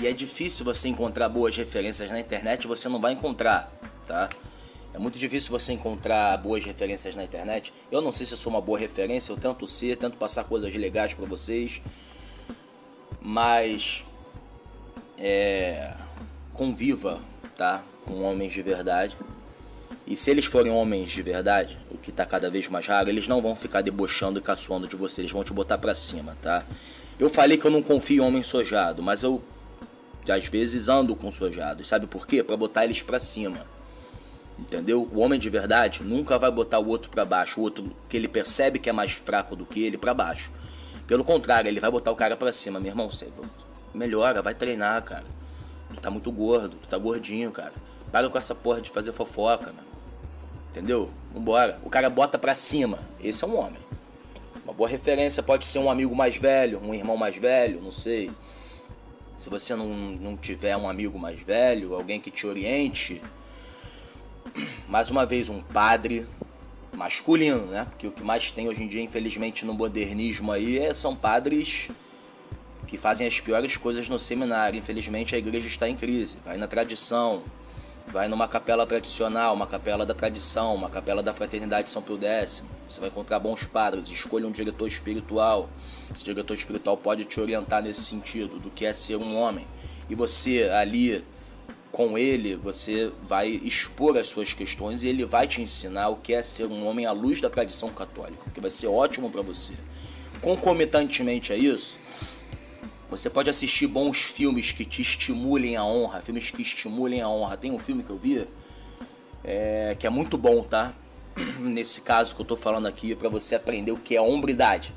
E 0.01 0.07
é 0.07 0.13
difícil 0.13 0.65
você 0.65 0.89
encontrar 0.89 1.29
boas 1.29 1.57
referências 1.57 2.11
na 2.11 2.19
internet, 2.19 2.67
você 2.67 2.89
não 2.89 3.01
vai 3.01 3.13
encontrar, 3.13 3.73
tá? 4.07 4.29
É 4.93 4.99
muito 4.99 5.19
difícil 5.19 5.51
você 5.51 5.73
encontrar 5.73 6.37
boas 6.39 6.65
referências 6.65 7.17
na 7.17 7.25
internet. 7.25 7.73
Eu 7.91 8.01
não 8.01 8.13
sei 8.13 8.25
se 8.25 8.33
eu 8.33 8.37
sou 8.39 8.53
uma 8.53 8.61
boa 8.61 8.79
referência, 8.79 9.33
eu 9.33 9.37
tento 9.37 9.67
ser, 9.67 9.97
tento 9.97 10.17
passar 10.17 10.45
coisas 10.45 10.73
legais 10.73 11.15
para 11.15 11.27
vocês. 11.27 11.83
Mas 13.21 14.05
é, 15.19 15.95
conviva, 16.53 17.21
tá? 17.57 17.83
Com 18.05 18.23
homens 18.23 18.53
de 18.53 18.63
verdade. 18.63 19.17
E 20.07 20.15
se 20.15 20.31
eles 20.31 20.45
forem 20.45 20.71
homens 20.71 21.11
de 21.11 21.23
verdade, 21.23 21.79
o 21.91 21.97
que 21.97 22.13
tá 22.13 22.27
cada 22.27 22.51
vez 22.51 22.69
mais 22.69 22.87
raro, 22.87 23.09
eles 23.09 23.27
não 23.27 23.41
vão 23.41 23.55
ficar 23.57 23.81
debochando 23.81 24.39
e 24.39 24.43
caçoando 24.43 24.87
de 24.87 24.97
você, 24.97 25.23
eles 25.23 25.33
vão 25.33 25.43
te 25.43 25.53
botar 25.53 25.79
pra 25.79 25.95
cima, 25.95 26.37
tá? 26.43 26.63
Eu 27.19 27.31
falei 27.31 27.57
que 27.57 27.65
eu 27.65 27.71
não 27.71 27.83
confio 27.83 28.23
em 28.23 28.27
homem 28.27 28.43
sojado, 28.43 29.03
mas 29.03 29.23
eu 29.23 29.43
às 30.29 30.47
vezes 30.47 30.89
ando 30.89 31.15
com 31.15 31.31
sojados. 31.31 31.89
Sabe 31.89 32.07
por 32.07 32.27
quê? 32.27 32.43
Para 32.43 32.57
botar 32.57 32.85
eles 32.85 33.03
pra 33.03 33.19
cima. 33.19 33.59
Entendeu? 34.59 35.09
O 35.13 35.21
homem 35.21 35.39
de 35.39 35.51
verdade 35.51 36.03
nunca 36.03 36.39
vai 36.39 36.51
botar 36.51 36.79
o 36.79 36.89
outro 36.89 37.11
para 37.11 37.25
baixo, 37.25 37.61
o 37.61 37.63
outro 37.63 37.95
que 38.09 38.17
ele 38.17 38.29
percebe 38.29 38.79
que 38.79 38.89
é 38.89 38.93
mais 38.93 39.13
fraco 39.13 39.57
do 39.57 39.67
que 39.67 39.83
ele 39.83 39.99
para 39.99 40.15
baixo. 40.15 40.51
Pelo 41.07 41.25
contrário, 41.25 41.69
ele 41.69 41.81
vai 41.81 41.91
botar 41.91 42.11
o 42.11 42.17
cara 42.17 42.37
para 42.37 42.53
cima, 42.53 42.79
meu 42.79 42.91
irmão, 42.91 43.11
você 43.11 43.29
melhora, 43.93 44.43
vai 44.43 44.55
treinar, 44.55 45.03
cara. 45.03 45.25
Tu 45.95 46.01
tá 46.01 46.11
muito 46.11 46.31
gordo, 46.33 46.77
tu 46.83 46.89
tá 46.89 46.99
gordinho, 46.99 47.53
cara. 47.53 47.73
Para 48.11 48.29
com 48.29 48.39
essa 48.39 48.55
porra 48.55 48.81
de 48.81 48.91
fazer 48.91 49.13
fofoca, 49.13 49.67
mano. 49.67 49.94
Entendeu? 50.75 51.09
Vambora. 51.33 51.79
O 51.85 51.89
cara 51.89 52.11
bota 52.11 52.37
pra 52.37 52.53
cima. 52.53 52.99
Esse 53.23 53.45
é 53.45 53.47
um 53.47 53.57
homem. 53.57 53.81
Uma 54.65 54.75
boa 54.75 54.89
referência 54.89 55.41
pode 55.41 55.65
ser 55.67 55.79
um 55.79 55.89
amigo 55.89 56.17
mais 56.17 56.37
velho, 56.37 56.81
um 56.83 56.93
irmão 56.93 57.17
mais 57.17 57.37
velho, 57.37 57.81
não 57.81 57.93
sei. 57.93 58.29
Se 59.37 59.49
você 59.49 59.77
não, 59.77 59.87
não 59.87 60.37
tiver 60.37 60.77
um 60.77 60.89
amigo 60.89 61.17
mais 61.17 61.41
velho, 61.41 61.95
alguém 61.95 62.21
que 62.21 62.29
te 62.29 62.45
oriente, 62.45 63.23
mais 64.89 65.11
uma 65.13 65.25
vez, 65.25 65.49
um 65.49 65.63
padre 65.63 66.27
masculino, 66.93 67.67
né? 67.67 67.87
Porque 67.89 68.09
o 68.09 68.11
que 68.11 68.25
mais 68.25 68.51
tem 68.51 68.69
hoje 68.69 68.83
em 68.83 68.89
dia, 68.89 69.01
infelizmente, 69.01 69.65
no 69.65 69.75
modernismo 69.75 70.51
aí 70.51 70.79
é, 70.79 70.93
são 70.93 71.15
padres 71.15 71.89
que 72.89 72.99
fazem 72.99 73.29
as 73.29 73.39
piores 73.39 73.77
coisas 73.77 74.09
no 74.09 74.19
seminário. 74.19 74.77
Infelizmente, 74.77 75.37
a 75.37 75.39
igreja 75.39 75.69
está 75.69 75.89
em 75.89 75.95
crise, 75.95 76.39
vai 76.45 76.57
na 76.57 76.67
tradição, 76.67 77.45
Vai 78.09 78.29
numa 78.29 78.47
capela 78.47 78.87
tradicional, 78.87 79.55
uma 79.55 79.67
capela 79.67 80.05
da 80.05 80.15
tradição, 80.15 80.75
uma 80.75 80.91
capela 80.91 81.23
da 81.23 81.33
fraternidade 81.33 81.91
São 81.91 82.03
Pio 82.03 82.19
X. 82.23 82.65
Você 82.89 83.01
vai 83.01 83.09
encontrar 83.09 83.39
bons 83.39 83.65
padres. 83.65 84.11
Escolha 84.11 84.47
um 84.47 84.53
diretor 84.53 84.87
espiritual. 84.87 85.69
Esse 86.13 86.25
diretor 86.25 86.55
espiritual 86.55 86.97
pode 86.97 87.25
te 87.25 87.41
orientar 87.41 87.83
nesse 87.83 88.03
sentido, 88.03 88.59
do 88.59 88.71
que 88.71 88.85
é 88.85 88.93
ser 88.93 89.17
um 89.17 89.35
homem. 89.37 89.67
E 90.09 90.15
você 90.15 90.65
ali 90.65 91.25
com 91.91 92.19
ele, 92.19 92.57
você 92.57 93.13
vai 93.23 93.49
expor 93.49 94.19
as 94.19 94.27
suas 94.27 94.53
questões 94.53 95.05
e 95.05 95.09
ele 95.09 95.25
vai 95.25 95.47
te 95.47 95.63
ensinar 95.63 96.09
o 96.09 96.17
que 96.17 96.35
é 96.35 96.43
ser 96.43 96.67
um 96.67 96.87
homem 96.87 97.07
à 97.07 97.13
luz 97.13 97.41
da 97.41 97.49
tradição 97.49 97.89
católica, 97.91 98.51
que 98.53 98.61
vai 98.61 98.71
ser 98.71 98.89
ótimo 98.89 99.31
para 99.31 99.43
você. 99.43 99.75
Concomitantemente 100.43 101.53
a 101.53 101.57
isso, 101.57 101.97
você 103.17 103.31
pode 103.31 103.49
assistir 103.49 103.87
bons 103.87 104.19
filmes 104.19 104.73
que 104.73 104.85
te 104.85 105.01
estimulem 105.01 105.77
a 105.77 105.85
honra, 105.85 106.21
filmes 106.21 106.51
que 106.51 106.63
estimulem 106.63 107.21
a 107.21 107.29
honra. 107.29 107.57
Tem 107.57 107.71
um 107.71 107.79
filme 107.79 108.03
que 108.03 108.11
eu 108.11 108.17
vi 108.17 108.47
é, 109.45 109.97
que 109.99 110.07
é 110.07 110.11
muito 110.11 110.37
bom, 110.37 110.63
tá? 110.63 110.93
Nesse 111.61 112.01
caso 112.01 112.35
que 112.35 112.41
eu 112.41 112.45
tô 112.45 112.57
falando 112.57 112.87
aqui, 112.87 113.15
para 113.15 113.29
você 113.29 113.55
aprender 113.55 113.93
o 113.93 113.97
que 113.97 114.17
é 114.17 114.21
hombridade. 114.21 114.93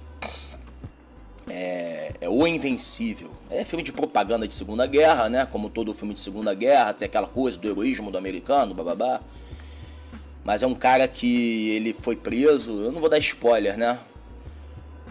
É, 1.48 2.14
é, 2.22 2.30
O 2.30 2.48
Invencível. 2.48 3.32
É 3.52 3.64
filme 3.64 3.84
de 3.84 3.94
propaganda 3.94 4.48
de 4.48 4.54
Segunda 4.54 4.88
Guerra, 4.88 5.30
né? 5.30 5.46
Como 5.46 5.70
todo 5.70 5.94
filme 5.94 6.14
de 6.14 6.20
Segunda 6.20 6.54
Guerra, 6.54 6.94
tem 6.94 7.06
aquela 7.06 7.28
coisa 7.28 7.58
do 7.58 7.68
heroísmo 7.68 8.10
do 8.10 8.18
americano, 8.18 8.74
bababá. 8.74 9.22
Mas 10.44 10.64
é 10.64 10.68
um 10.68 10.76
cara 10.76 11.08
que 11.08 11.70
ele 11.70 11.94
foi 11.94 12.16
preso, 12.16 12.82
eu 12.82 12.92
não 12.92 13.00
vou 13.00 13.10
dar 13.10 13.20
spoiler, 13.20 13.78
né? 13.78 14.00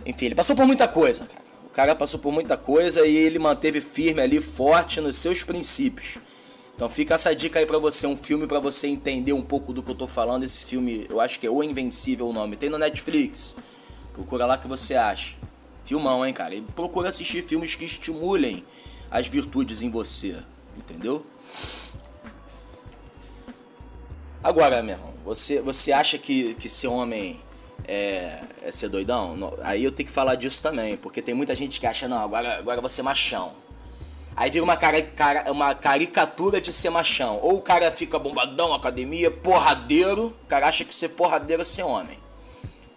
Enfim, 0.04 0.26
ele 0.26 0.34
passou 0.34 0.56
por 0.56 0.66
muita 0.66 0.88
coisa, 0.88 1.24
cara. 1.24 1.45
Cara 1.76 1.94
passou 1.94 2.18
por 2.18 2.32
muita 2.32 2.56
coisa 2.56 3.06
e 3.06 3.14
ele 3.14 3.38
manteve 3.38 3.82
firme 3.82 4.22
ali, 4.22 4.40
forte 4.40 4.98
nos 4.98 5.14
seus 5.16 5.44
princípios. 5.44 6.16
Então 6.74 6.88
fica 6.88 7.16
essa 7.16 7.36
dica 7.36 7.58
aí 7.58 7.66
pra 7.66 7.76
você, 7.76 8.06
um 8.06 8.16
filme 8.16 8.46
pra 8.46 8.58
você 8.58 8.86
entender 8.86 9.34
um 9.34 9.42
pouco 9.42 9.74
do 9.74 9.82
que 9.82 9.90
eu 9.90 9.94
tô 9.94 10.06
falando. 10.06 10.42
Esse 10.42 10.64
filme, 10.64 11.06
eu 11.10 11.20
acho 11.20 11.38
que 11.38 11.46
é 11.46 11.50
O 11.50 11.62
Invencível 11.62 12.30
o 12.30 12.32
nome. 12.32 12.56
Tem 12.56 12.70
no 12.70 12.78
Netflix. 12.78 13.56
Procura 14.14 14.46
lá 14.46 14.56
que 14.56 14.66
você 14.66 14.94
acha. 14.94 15.34
Filmão, 15.84 16.24
hein, 16.24 16.32
cara? 16.32 16.54
E 16.54 16.62
procura 16.62 17.10
assistir 17.10 17.42
filmes 17.42 17.74
que 17.74 17.84
estimulem 17.84 18.64
as 19.10 19.26
virtudes 19.26 19.82
em 19.82 19.90
você. 19.90 20.34
Entendeu? 20.78 21.26
Agora, 24.42 24.82
meu 24.82 24.94
irmão, 24.94 25.12
você, 25.26 25.60
você 25.60 25.92
acha 25.92 26.16
que, 26.16 26.54
que 26.54 26.70
ser 26.70 26.86
homem 26.86 27.38
é, 27.84 28.40
é 28.62 28.72
ser 28.72 28.88
doidão? 28.88 29.36
Não, 29.36 29.54
aí 29.62 29.84
eu 29.84 29.92
tenho 29.92 30.06
que 30.06 30.12
falar 30.12 30.34
disso 30.34 30.62
também, 30.62 30.96
porque 30.96 31.20
tem 31.20 31.34
muita 31.34 31.54
gente 31.54 31.80
que 31.80 31.86
acha, 31.86 32.08
não, 32.08 32.22
agora, 32.22 32.58
agora 32.58 32.80
você 32.80 33.02
machão. 33.02 33.52
Aí 34.36 34.50
vira 34.50 34.62
uma, 34.62 34.76
cara, 34.76 35.00
cara, 35.00 35.50
uma 35.50 35.74
caricatura 35.74 36.60
de 36.60 36.70
ser 36.70 36.90
machão. 36.90 37.40
Ou 37.42 37.56
o 37.56 37.62
cara 37.62 37.90
fica 37.90 38.18
bombadão, 38.18 38.74
academia, 38.74 39.30
porradeiro. 39.30 40.26
O 40.44 40.46
cara 40.46 40.68
acha 40.68 40.84
que 40.84 40.94
ser 40.94 41.08
porradeiro 41.08 41.62
é 41.62 41.64
ser 41.64 41.84
homem. 41.84 42.18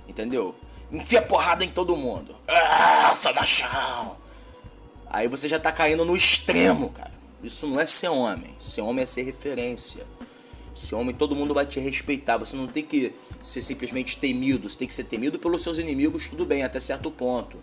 Entendeu? 0.05 0.53
Enfia 0.91 1.21
porrada 1.21 1.63
em 1.63 1.69
todo 1.69 1.95
mundo. 1.95 2.35
Ah, 2.45 3.15
sou 3.21 3.33
machão. 3.33 4.17
Aí 5.09 5.29
você 5.29 5.47
já 5.47 5.57
tá 5.57 5.71
caindo 5.71 6.03
no 6.03 6.15
extremo, 6.15 6.89
cara. 6.89 7.13
Isso 7.41 7.67
não 7.67 7.79
é 7.79 7.85
ser 7.85 8.09
homem. 8.09 8.53
Ser 8.59 8.81
homem 8.81 9.03
é 9.03 9.05
ser 9.05 9.21
referência. 9.21 10.05
Ser 10.75 10.95
homem, 10.95 11.15
todo 11.15 11.35
mundo 11.35 11.53
vai 11.53 11.65
te 11.65 11.79
respeitar. 11.79 12.37
Você 12.37 12.55
não 12.55 12.67
tem 12.67 12.83
que 12.83 13.13
ser 13.41 13.61
simplesmente 13.61 14.17
temido. 14.17 14.69
Você 14.69 14.77
tem 14.77 14.87
que 14.87 14.93
ser 14.93 15.05
temido 15.05 15.39
pelos 15.39 15.61
seus 15.61 15.77
inimigos, 15.77 16.29
tudo 16.29 16.45
bem, 16.45 16.63
até 16.63 16.79
certo 16.79 17.09
ponto. 17.09 17.57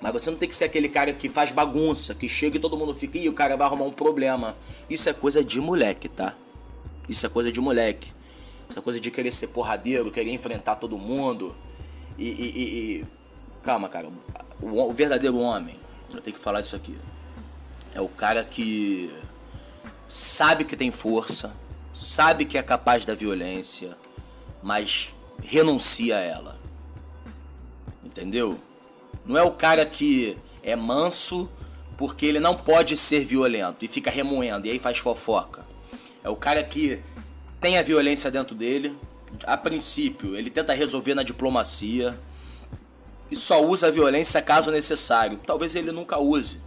Mas 0.00 0.12
você 0.12 0.30
não 0.30 0.38
tem 0.38 0.48
que 0.48 0.54
ser 0.54 0.64
aquele 0.64 0.88
cara 0.88 1.12
que 1.12 1.28
faz 1.28 1.52
bagunça, 1.52 2.14
que 2.14 2.28
chega 2.28 2.56
e 2.56 2.60
todo 2.60 2.76
mundo 2.76 2.94
fica, 2.94 3.18
e 3.18 3.28
o 3.28 3.32
cara 3.32 3.56
vai 3.56 3.66
arrumar 3.66 3.86
um 3.86 3.92
problema. 3.92 4.56
Isso 4.88 5.08
é 5.08 5.12
coisa 5.12 5.42
de 5.42 5.60
moleque, 5.60 6.08
tá? 6.08 6.36
Isso 7.08 7.24
é 7.24 7.28
coisa 7.28 7.50
de 7.50 7.60
moleque. 7.60 8.12
Isso 8.68 8.78
é 8.78 8.82
coisa 8.82 9.00
de 9.00 9.10
querer 9.10 9.30
ser 9.30 9.48
porradeiro, 9.48 10.10
querer 10.10 10.32
enfrentar 10.32 10.76
todo 10.76 10.98
mundo. 10.98 11.56
E, 12.18 12.28
e, 12.28 13.00
e... 13.00 13.06
calma, 13.62 13.88
cara. 13.88 14.08
O, 14.60 14.82
o, 14.82 14.92
verdadeiro 14.92 15.38
homem, 15.38 15.78
eu 16.12 16.20
tenho 16.20 16.36
que 16.36 16.42
falar 16.42 16.60
isso 16.60 16.76
aqui. 16.76 16.96
É 17.94 18.00
o 18.00 18.08
cara 18.08 18.44
que 18.44 19.10
sabe 20.08 20.64
que 20.64 20.76
tem 20.76 20.90
força, 20.90 21.54
sabe 21.92 22.44
que 22.44 22.58
é 22.58 22.62
capaz 22.62 23.04
da 23.04 23.14
violência, 23.14 23.96
mas 24.66 25.14
renuncia 25.44 26.16
a 26.16 26.20
ela. 26.20 26.58
Entendeu? 28.04 28.58
Não 29.24 29.38
é 29.38 29.42
o 29.44 29.52
cara 29.52 29.86
que 29.86 30.36
é 30.60 30.74
manso 30.74 31.48
porque 31.96 32.26
ele 32.26 32.40
não 32.40 32.56
pode 32.56 32.96
ser 32.96 33.24
violento 33.24 33.84
e 33.84 33.88
fica 33.88 34.10
remoendo 34.10 34.66
e 34.66 34.72
aí 34.72 34.80
faz 34.80 34.98
fofoca. 34.98 35.64
É 36.24 36.28
o 36.28 36.34
cara 36.34 36.64
que 36.64 37.00
tem 37.60 37.78
a 37.78 37.82
violência 37.82 38.28
dentro 38.28 38.56
dele, 38.56 38.98
a 39.44 39.56
princípio, 39.56 40.34
ele 40.34 40.50
tenta 40.50 40.74
resolver 40.74 41.14
na 41.14 41.22
diplomacia 41.22 42.18
e 43.30 43.36
só 43.36 43.64
usa 43.64 43.86
a 43.86 43.90
violência 43.92 44.42
caso 44.42 44.72
necessário. 44.72 45.38
Talvez 45.46 45.76
ele 45.76 45.92
nunca 45.92 46.18
use. 46.18 46.60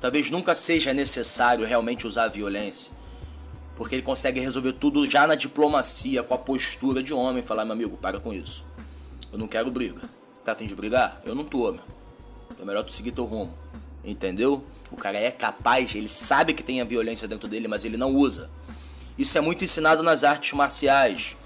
Talvez 0.00 0.30
nunca 0.30 0.54
seja 0.54 0.94
necessário 0.94 1.66
realmente 1.66 2.06
usar 2.06 2.24
a 2.24 2.28
violência. 2.28 2.97
Porque 3.78 3.94
ele 3.94 4.02
consegue 4.02 4.40
resolver 4.40 4.72
tudo 4.72 5.08
já 5.08 5.24
na 5.24 5.36
diplomacia, 5.36 6.20
com 6.24 6.34
a 6.34 6.38
postura 6.38 7.00
de 7.00 7.14
homem. 7.14 7.40
Falar, 7.44 7.64
meu 7.64 7.74
amigo, 7.74 7.96
para 7.96 8.18
com 8.18 8.34
isso. 8.34 8.64
Eu 9.32 9.38
não 9.38 9.46
quero 9.46 9.70
briga. 9.70 10.10
Tá 10.44 10.50
afim 10.50 10.66
de 10.66 10.74
brigar? 10.74 11.22
Eu 11.24 11.32
não 11.32 11.44
tô, 11.44 11.70
meu. 11.70 11.84
É 12.60 12.64
melhor 12.64 12.82
tu 12.82 12.92
seguir 12.92 13.12
teu 13.12 13.24
rumo. 13.24 13.54
Entendeu? 14.04 14.64
O 14.90 14.96
cara 14.96 15.16
é 15.16 15.30
capaz, 15.30 15.94
ele 15.94 16.08
sabe 16.08 16.54
que 16.54 16.62
tem 16.62 16.80
a 16.80 16.84
violência 16.84 17.28
dentro 17.28 17.46
dele, 17.46 17.68
mas 17.68 17.84
ele 17.84 17.96
não 17.96 18.12
usa. 18.12 18.50
Isso 19.16 19.38
é 19.38 19.40
muito 19.40 19.62
ensinado 19.62 20.02
nas 20.02 20.24
artes 20.24 20.54
marciais. 20.54 21.36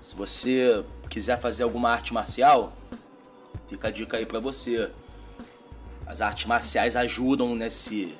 Se 0.00 0.14
você 0.14 0.84
quiser 1.10 1.40
fazer 1.40 1.64
alguma 1.64 1.90
arte 1.90 2.14
marcial, 2.14 2.76
fica 3.68 3.88
a 3.88 3.90
dica 3.90 4.18
aí 4.18 4.26
pra 4.26 4.38
você. 4.38 4.88
As 6.06 6.20
artes 6.20 6.46
marciais 6.46 6.94
ajudam 6.94 7.56
nesse. 7.56 8.14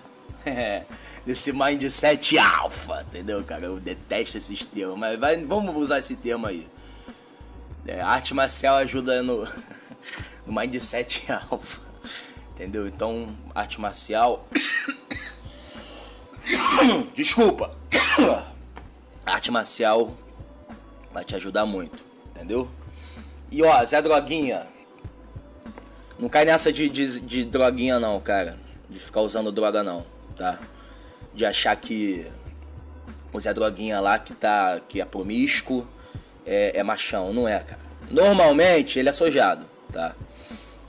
nesse 1.27 1.53
mindset 1.53 2.39
alfa, 2.39 3.03
entendeu, 3.03 3.43
cara? 3.45 3.67
Eu 3.67 3.81
detesto 3.81 4.39
esses 4.39 4.65
termos, 4.65 4.99
mas 4.99 5.19
vai, 5.19 5.37
vamos 5.45 5.77
usar 5.77 5.99
esse 5.99 6.17
termo 6.17 6.47
aí. 6.47 6.69
É, 7.87 8.01
arte 8.01 8.33
marcial 8.35 8.77
ajuda 8.77 9.23
no, 9.23 9.45
no 10.47 10.53
mindset 10.53 11.31
alfa, 11.51 11.81
entendeu? 12.53 12.87
Então, 12.87 13.37
arte 13.55 13.81
marcial. 13.81 14.47
Desculpa! 17.15 17.77
arte 19.27 19.51
marcial 19.51 20.17
vai 21.13 21.25
te 21.25 21.35
ajudar 21.35 21.67
muito, 21.67 22.05
entendeu? 22.31 22.69
E 23.51 23.63
ó, 23.63 23.85
Zé 23.85 24.01
Droguinha, 24.01 24.67
não 26.19 26.29
cai 26.29 26.45
nessa 26.45 26.73
de, 26.73 26.89
de, 26.89 27.21
de, 27.21 27.45
droguinha 27.45 27.99
não, 27.99 28.21
cara. 28.21 28.57
De 28.89 28.99
ficar 28.99 29.21
usando 29.23 29.51
droga 29.51 29.83
não, 29.83 30.07
tá? 30.37 30.59
De 31.35 31.45
achar 31.45 31.75
que 31.77 32.27
o 33.33 33.41
Zé 33.41 33.53
Droguinha 33.55 34.01
lá 34.01 34.19
que 34.19 34.35
tá. 34.35 34.81
que 34.89 35.01
é 35.01 35.05
promíscuo 35.05 35.87
é, 36.45 36.79
é 36.79 36.83
machão. 36.83 37.33
Não 37.33 37.49
é, 37.49 37.59
cara. 37.61 37.81
Normalmente 38.11 38.99
ele 38.99 39.09
é 39.09 39.13
sojado, 39.13 39.65
tá? 39.93 40.15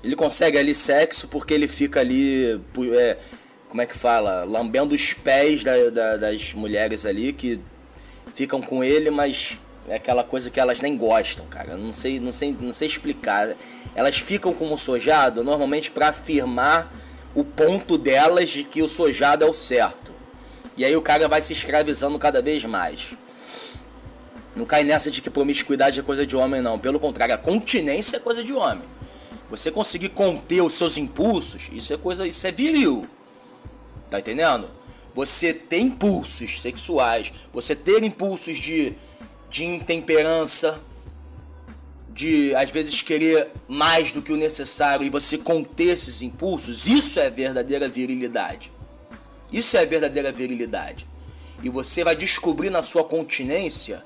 Ele 0.04 0.16
consegue 0.16 0.58
ali 0.58 0.76
sexo 0.76 1.28
porque 1.28 1.54
ele 1.54 1.68
fica 1.68 2.02
ali. 2.02 2.62
É, 2.94 3.18
como 3.70 3.82
é 3.82 3.86
que 3.86 3.98
fala? 3.98 4.44
Lambendo 4.44 4.94
os 4.94 5.14
pés 5.14 5.64
da, 5.64 5.90
da, 5.90 6.18
das 6.18 6.54
mulheres 6.54 7.06
ali 7.06 7.32
que 7.32 7.60
ficam 8.34 8.62
com 8.62 8.84
ele, 8.84 9.10
mas 9.10 9.58
é 9.88 9.96
aquela 9.96 10.24
coisa 10.24 10.50
que 10.50 10.60
elas 10.60 10.80
nem 10.82 10.98
gostam, 10.98 11.46
cara. 11.48 11.78
Não 11.78 11.92
sei, 11.92 12.20
não 12.20 12.32
sei, 12.32 12.56
não 12.60 12.74
sei 12.74 12.88
explicar. 12.88 13.56
Elas 13.96 14.18
ficam 14.18 14.54
como 14.54 14.78
sojado 14.78 15.44
normalmente 15.44 15.90
para 15.90 16.10
afirmar 16.10 16.94
o 17.36 17.43
ponto 17.43 17.98
delas 17.98 18.50
de 18.50 18.63
que 18.63 18.82
o 18.82 18.88
sojado 18.88 19.43
é 19.43 19.50
o 19.50 19.54
certo. 19.54 20.12
E 20.78 20.84
aí 20.86 20.96
o 20.96 21.02
cara 21.02 21.28
vai 21.28 21.41
se 21.41 21.54
escravizando 21.54 22.17
cada 22.17 22.41
vez 22.41 22.63
mais. 22.65 23.13
Não 24.56 24.65
cai 24.65 24.84
nessa 24.84 25.10
de 25.10 25.22
que 25.22 25.30
promiscuidade 25.30 26.00
é 26.00 26.04
coisa 26.04 26.26
de 26.26 26.36
homem, 26.36 26.62
não. 26.62 26.78
Pelo 26.78 27.00
contrário, 27.00 27.34
a 27.34 27.38
continência 27.38 28.17
é 28.17 28.19
coisa 28.19 28.43
de 28.43 28.54
homem. 28.54 28.84
Você 29.50 29.72
conseguir 29.72 30.10
conter 30.10 30.62
os 30.62 30.74
seus 30.74 30.98
impulsos, 30.98 31.69
isso 31.72 31.93
é 31.93 31.98
coisa, 31.98 32.26
isso 32.26 32.46
é 32.46 32.52
viril. 32.52 33.08
Tá 34.10 34.19
entendendo? 34.19 34.69
Você 35.15 35.54
ter 35.54 35.80
impulsos 35.80 36.62
sexuais, 36.62 37.32
você 37.52 37.76
ter 37.76 38.04
impulsos 38.04 38.58
de, 38.58 38.93
de 39.50 39.63
intemperança, 39.63 40.80
de 42.13 42.54
às 42.56 42.69
vezes 42.69 43.02
querer 43.02 43.49
mais 43.67 44.12
do 44.12 44.21
que 44.21 44.32
o 44.32 44.38
necessário 44.38 45.06
e 45.06 45.10
você 45.10 45.38
conter 45.38 45.89
esses 45.89 46.21
impulsos, 46.21 46.88
isso 46.88 47.19
é 47.19 47.30
verdadeira 47.30 47.89
virilidade. 47.89 48.71
Isso 49.52 49.76
é 49.76 49.86
verdadeira 49.86 50.32
virilidade. 50.32 51.08
E 51.63 51.69
você 51.69 52.04
vai 52.04 52.15
descobrir 52.15 52.69
na 52.69 52.82
sua 52.82 53.04
continência, 53.04 54.04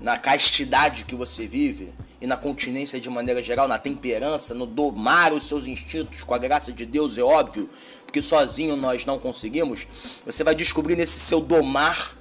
na 0.00 0.18
castidade 0.18 1.04
que 1.04 1.14
você 1.14 1.46
vive 1.46 1.92
e 2.20 2.26
na 2.26 2.36
continência 2.36 3.00
de 3.00 3.08
maneira 3.08 3.42
geral, 3.42 3.68
na 3.68 3.78
temperança, 3.78 4.54
no 4.54 4.66
domar 4.66 5.32
os 5.32 5.44
seus 5.44 5.66
instintos 5.66 6.24
com 6.24 6.34
a 6.34 6.38
graça 6.38 6.72
de 6.72 6.84
Deus, 6.84 7.16
é 7.16 7.22
óbvio. 7.22 7.68
porque 8.04 8.22
sozinho 8.22 8.74
nós 8.74 9.04
não 9.04 9.18
conseguimos, 9.18 9.86
você 10.24 10.42
vai 10.42 10.54
descobrir 10.54 10.96
nesse 10.96 11.20
seu 11.20 11.40
domar 11.40 12.16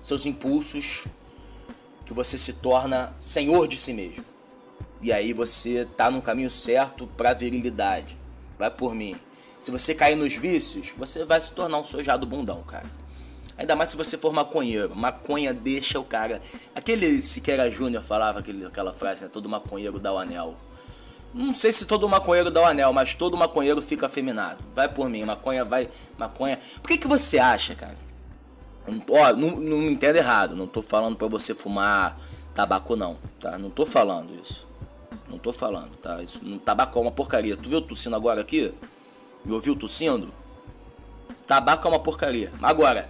seus 0.00 0.24
impulsos 0.24 1.04
que 2.08 2.14
você 2.14 2.38
se 2.38 2.54
torna 2.54 3.12
senhor 3.20 3.68
de 3.68 3.76
si 3.76 3.92
mesmo. 3.92 4.24
E 5.02 5.12
aí 5.12 5.34
você 5.34 5.86
tá 5.94 6.10
no 6.10 6.22
caminho 6.22 6.48
certo 6.48 7.06
para 7.06 7.34
virilidade. 7.34 8.16
Vai 8.58 8.70
por 8.70 8.94
mim. 8.94 9.14
Se 9.60 9.70
você 9.70 9.94
cair 9.94 10.16
nos 10.16 10.34
vícios, 10.34 10.94
você 10.96 11.26
vai 11.26 11.38
se 11.38 11.52
tornar 11.52 11.78
um 11.78 11.84
sojado 11.84 12.26
bundão, 12.26 12.62
cara. 12.62 12.86
Ainda 13.58 13.76
mais 13.76 13.90
se 13.90 13.96
você 13.96 14.16
for 14.16 14.32
maconheiro. 14.32 14.96
Maconha 14.96 15.52
deixa 15.52 16.00
o 16.00 16.04
cara. 16.04 16.40
Aquele 16.74 17.20
Siqueira 17.20 17.70
Júnior 17.70 18.02
falava 18.02 18.38
aquele, 18.38 18.64
aquela 18.64 18.94
frase, 18.94 19.24
né? 19.24 19.30
Todo 19.30 19.46
maconheiro 19.46 19.98
dá 20.00 20.10
o 20.10 20.16
anel. 20.16 20.56
Não 21.34 21.52
sei 21.52 21.72
se 21.72 21.84
todo 21.84 22.08
maconheiro 22.08 22.50
dá 22.50 22.62
o 22.62 22.64
anel, 22.64 22.90
mas 22.90 23.12
todo 23.12 23.36
maconheiro 23.36 23.82
fica 23.82 24.06
afeminado. 24.06 24.64
Vai 24.74 24.88
por 24.88 25.10
mim, 25.10 25.26
maconha 25.26 25.62
vai. 25.62 25.90
Maconha. 26.16 26.58
Por 26.82 26.88
que, 26.88 26.96
que 26.96 27.06
você 27.06 27.38
acha, 27.38 27.74
cara? 27.74 28.07
Ó, 29.08 29.32
não, 29.34 29.50
não 29.56 29.78
me 29.78 29.90
entenda 29.90 30.18
errado. 30.18 30.56
Não 30.56 30.66
tô 30.66 30.82
falando 30.82 31.16
pra 31.16 31.28
você 31.28 31.54
fumar 31.54 32.18
tabaco, 32.54 32.96
não, 32.96 33.16
tá? 33.40 33.58
Não 33.58 33.70
tô 33.70 33.86
falando 33.86 34.34
isso. 34.42 34.66
Não 35.28 35.38
tô 35.38 35.52
falando, 35.52 35.94
tá? 35.96 36.22
Isso, 36.22 36.40
tabaco 36.60 36.98
é 36.98 37.02
uma 37.02 37.10
porcaria. 37.10 37.56
Tu 37.56 37.68
viu 37.68 37.80
tossindo 37.80 38.16
agora 38.16 38.40
aqui? 38.40 38.72
Me 39.44 39.52
ouviu 39.52 39.76
tossindo? 39.76 40.32
Tabaco 41.46 41.86
é 41.86 41.90
uma 41.90 42.00
porcaria. 42.00 42.52
Agora, 42.62 43.08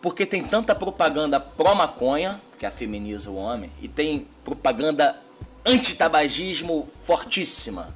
porque 0.00 0.24
tem 0.24 0.42
tanta 0.42 0.74
propaganda 0.74 1.40
pró-maconha, 1.40 2.40
que 2.58 2.66
afeminiza 2.66 3.30
o 3.30 3.36
homem, 3.36 3.70
e 3.82 3.88
tem 3.88 4.26
propaganda 4.44 5.16
anti-tabagismo 5.64 6.88
fortíssima. 7.00 7.94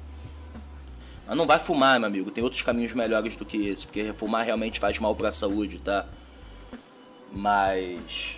Mas 1.27 1.37
não 1.37 1.45
vai 1.45 1.59
fumar, 1.59 1.99
meu 1.99 2.07
amigo. 2.07 2.31
Tem 2.31 2.43
outros 2.43 2.61
caminhos 2.61 2.93
melhores 2.93 3.35
do 3.35 3.45
que 3.45 3.67
esse, 3.67 3.85
porque 3.85 4.13
fumar 4.17 4.45
realmente 4.45 4.79
faz 4.79 4.97
mal 4.99 5.15
para 5.15 5.29
a 5.29 5.31
saúde, 5.31 5.79
tá? 5.79 6.05
Mas 7.31 8.37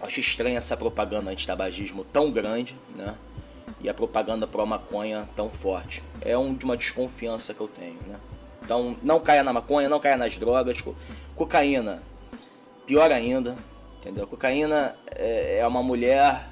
acho 0.00 0.20
estranha 0.20 0.58
essa 0.58 0.76
propaganda 0.76 1.30
anti-tabagismo 1.30 2.04
tão 2.04 2.30
grande, 2.30 2.74
né? 2.94 3.14
E 3.80 3.88
a 3.88 3.94
propaganda 3.94 4.46
pró-maconha 4.46 5.28
tão 5.34 5.50
forte. 5.50 6.02
É 6.20 6.36
um, 6.36 6.54
de 6.54 6.64
uma 6.64 6.76
desconfiança 6.76 7.54
que 7.54 7.60
eu 7.60 7.68
tenho, 7.68 7.98
né? 8.06 8.18
Então, 8.62 8.96
não 9.02 9.20
caia 9.20 9.42
na 9.42 9.52
maconha, 9.52 9.88
não 9.88 10.00
caia 10.00 10.16
nas 10.16 10.38
drogas. 10.38 10.80
Co 10.80 10.94
cocaína, 11.36 12.02
pior 12.86 13.10
ainda, 13.10 13.56
entendeu? 13.98 14.26
Cocaína 14.26 14.96
é, 15.06 15.58
é 15.58 15.66
uma 15.66 15.82
mulher 15.82 16.48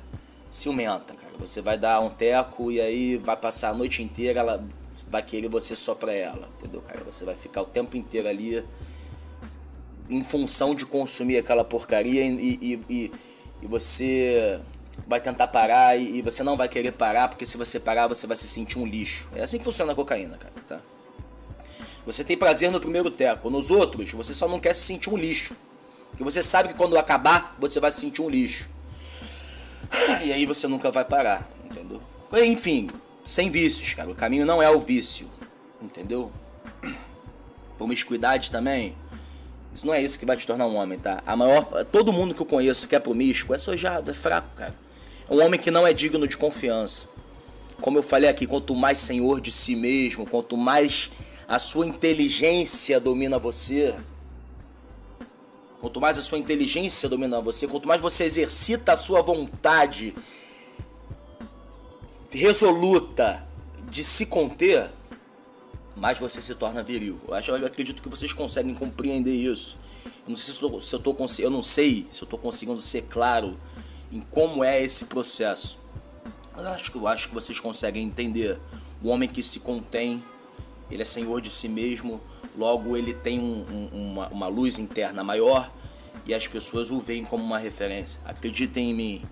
ciumenta, 0.50 1.14
cara. 1.14 1.32
Você 1.38 1.62
vai 1.62 1.78
dar 1.78 2.00
um 2.00 2.10
teco 2.10 2.70
e 2.70 2.80
aí 2.80 3.16
vai 3.16 3.36
passar 3.36 3.70
a 3.70 3.74
noite 3.74 4.02
inteira, 4.02 4.40
ela 4.40 4.64
vai 5.08 5.22
querer 5.22 5.48
você 5.48 5.74
só 5.74 5.94
pra 5.94 6.12
ela, 6.12 6.48
entendeu, 6.58 6.82
cara? 6.82 7.02
Você 7.04 7.24
vai 7.24 7.34
ficar 7.34 7.62
o 7.62 7.66
tempo 7.66 7.96
inteiro 7.96 8.28
ali 8.28 8.64
em 10.12 10.22
função 10.22 10.74
de 10.74 10.84
consumir 10.84 11.38
aquela 11.38 11.64
porcaria 11.64 12.24
e, 12.24 12.58
e, 12.60 12.80
e, 12.88 13.12
e 13.62 13.66
você 13.66 14.60
vai 15.06 15.20
tentar 15.20 15.48
parar 15.48 15.96
e, 15.96 16.18
e, 16.18 16.22
você 16.22 16.42
não 16.42 16.56
vai 16.56 16.68
querer 16.68 16.92
parar, 16.92 17.28
porque 17.28 17.46
se 17.46 17.56
você 17.56 17.80
parar 17.80 18.06
você 18.06 18.26
vai 18.26 18.36
se 18.36 18.46
sentir 18.46 18.78
um 18.78 18.86
lixo. 18.86 19.28
É 19.34 19.42
assim 19.42 19.58
que 19.58 19.64
funciona 19.64 19.92
a 19.92 19.94
cocaína, 19.94 20.36
cara, 20.36 20.54
tá? 20.68 20.80
Você 22.04 22.24
tem 22.24 22.36
prazer 22.36 22.70
no 22.70 22.80
primeiro 22.80 23.10
teco, 23.10 23.48
nos 23.48 23.70
outros 23.70 24.12
você 24.12 24.34
só 24.34 24.48
não 24.48 24.60
quer 24.60 24.74
se 24.74 24.82
sentir 24.82 25.10
um 25.10 25.16
lixo. 25.16 25.56
Porque 26.10 26.24
você 26.24 26.42
sabe 26.42 26.68
que 26.68 26.74
quando 26.74 26.98
acabar, 26.98 27.56
você 27.58 27.80
vai 27.80 27.90
se 27.90 28.00
sentir 28.00 28.20
um 28.20 28.28
lixo. 28.28 28.68
E 30.22 30.32
aí 30.32 30.44
você 30.44 30.68
nunca 30.68 30.90
vai 30.90 31.04
parar, 31.04 31.48
entendeu? 31.64 32.02
Enfim, 32.44 32.88
sem 33.24 33.50
vícios, 33.50 33.94
cara. 33.94 34.10
O 34.10 34.14
caminho 34.14 34.44
não 34.44 34.62
é 34.62 34.70
o 34.70 34.78
vício, 34.78 35.30
entendeu? 35.80 36.30
Promiscuidade 37.78 38.50
também. 38.50 38.96
Isso 39.74 39.86
não 39.86 39.94
é 39.94 40.02
isso 40.02 40.18
que 40.18 40.26
vai 40.26 40.36
te 40.36 40.46
tornar 40.46 40.66
um 40.66 40.76
homem, 40.76 40.98
tá? 40.98 41.22
A 41.26 41.36
maior. 41.36 41.84
Todo 41.90 42.12
mundo 42.12 42.34
que 42.34 42.42
eu 42.42 42.46
conheço 42.46 42.86
que 42.86 42.94
é 42.94 43.00
promíscuo 43.00 43.54
é 43.54 43.58
sojado, 43.58 44.10
é 44.10 44.14
fraco, 44.14 44.48
cara. 44.54 44.74
É 45.28 45.32
um 45.32 45.44
homem 45.44 45.58
que 45.58 45.70
não 45.70 45.86
é 45.86 45.92
digno 45.92 46.26
de 46.28 46.36
confiança. 46.36 47.06
Como 47.80 47.98
eu 47.98 48.02
falei 48.02 48.28
aqui, 48.28 48.46
quanto 48.46 48.74
mais 48.74 49.00
senhor 49.00 49.40
de 49.40 49.50
si 49.50 49.74
mesmo, 49.74 50.26
quanto 50.26 50.56
mais 50.56 51.10
a 51.48 51.58
sua 51.58 51.86
inteligência 51.86 53.00
domina 53.00 53.38
você, 53.38 53.94
Quanto 55.82 56.00
mais 56.00 56.16
a 56.16 56.22
sua 56.22 56.38
inteligência 56.38 57.08
domina 57.08 57.40
você, 57.40 57.66
quanto 57.66 57.88
mais 57.88 58.00
você 58.00 58.22
exercita 58.22 58.92
a 58.92 58.96
sua 58.96 59.20
vontade 59.20 60.14
resoluta 62.30 63.44
de 63.90 64.04
se 64.04 64.26
conter, 64.26 64.88
mais 66.02 66.18
você 66.18 66.42
se 66.42 66.52
torna 66.56 66.82
viril. 66.82 67.16
Eu, 67.28 67.32
acho, 67.32 67.52
eu 67.52 67.64
acredito 67.64 68.02
que 68.02 68.08
vocês 68.08 68.32
conseguem 68.32 68.74
compreender 68.74 69.32
isso. 69.32 69.78
Eu 70.04 70.30
não 70.30 70.36
sei 70.36 70.52
se 70.52 70.60
eu, 70.60 70.82
se 70.82 70.94
eu, 70.96 70.98
tô, 70.98 71.16
eu 71.38 71.48
não 71.48 71.62
sei 71.62 72.08
se 72.10 72.24
eu 72.24 72.26
estou 72.26 72.40
conseguindo 72.40 72.80
ser 72.80 73.02
claro 73.02 73.56
em 74.10 74.20
como 74.20 74.64
é 74.64 74.82
esse 74.82 75.04
processo. 75.04 75.78
Mas 76.56 76.66
eu 76.66 76.72
acho 76.72 76.90
que 76.90 76.98
eu 76.98 77.06
acho 77.06 77.28
que 77.28 77.34
vocês 77.36 77.60
conseguem 77.60 78.02
entender. 78.02 78.60
O 79.00 79.10
homem 79.10 79.28
que 79.28 79.40
se 79.44 79.60
contém, 79.60 80.24
ele 80.90 81.02
é 81.02 81.04
senhor 81.04 81.40
de 81.40 81.48
si 81.48 81.68
mesmo, 81.68 82.20
logo 82.58 82.96
ele 82.96 83.14
tem 83.14 83.38
um, 83.38 83.64
um, 83.70 84.10
uma, 84.10 84.28
uma 84.30 84.48
luz 84.48 84.80
interna 84.80 85.22
maior 85.22 85.72
e 86.26 86.34
as 86.34 86.48
pessoas 86.48 86.90
o 86.90 86.98
veem 86.98 87.24
como 87.24 87.44
uma 87.44 87.60
referência. 87.60 88.20
Acreditem 88.24 88.90
em 88.90 88.94
mim. 88.94 89.22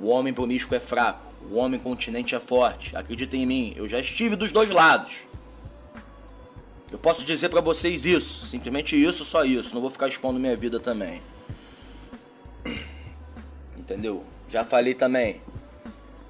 O 0.00 0.08
homem 0.08 0.32
promíscuo 0.32 0.74
é 0.74 0.80
fraco, 0.80 1.26
o 1.50 1.56
homem 1.56 1.78
continente 1.78 2.34
é 2.34 2.40
forte. 2.40 2.96
Acreditem 2.96 3.42
em 3.42 3.46
mim, 3.46 3.72
eu 3.76 3.86
já 3.86 4.00
estive 4.00 4.36
dos 4.36 4.52
dois 4.52 4.70
lados. 4.70 5.30
Eu 6.92 6.98
posso 6.98 7.24
dizer 7.24 7.48
para 7.48 7.62
vocês 7.62 8.04
isso, 8.04 8.44
simplesmente 8.46 9.02
isso, 9.02 9.24
só 9.24 9.46
isso. 9.46 9.74
Não 9.74 9.80
vou 9.80 9.88
ficar 9.88 10.08
expondo 10.08 10.38
minha 10.38 10.54
vida 10.54 10.78
também. 10.78 11.22
Entendeu? 13.78 14.26
Já 14.46 14.62
falei 14.62 14.92
também. 14.92 15.40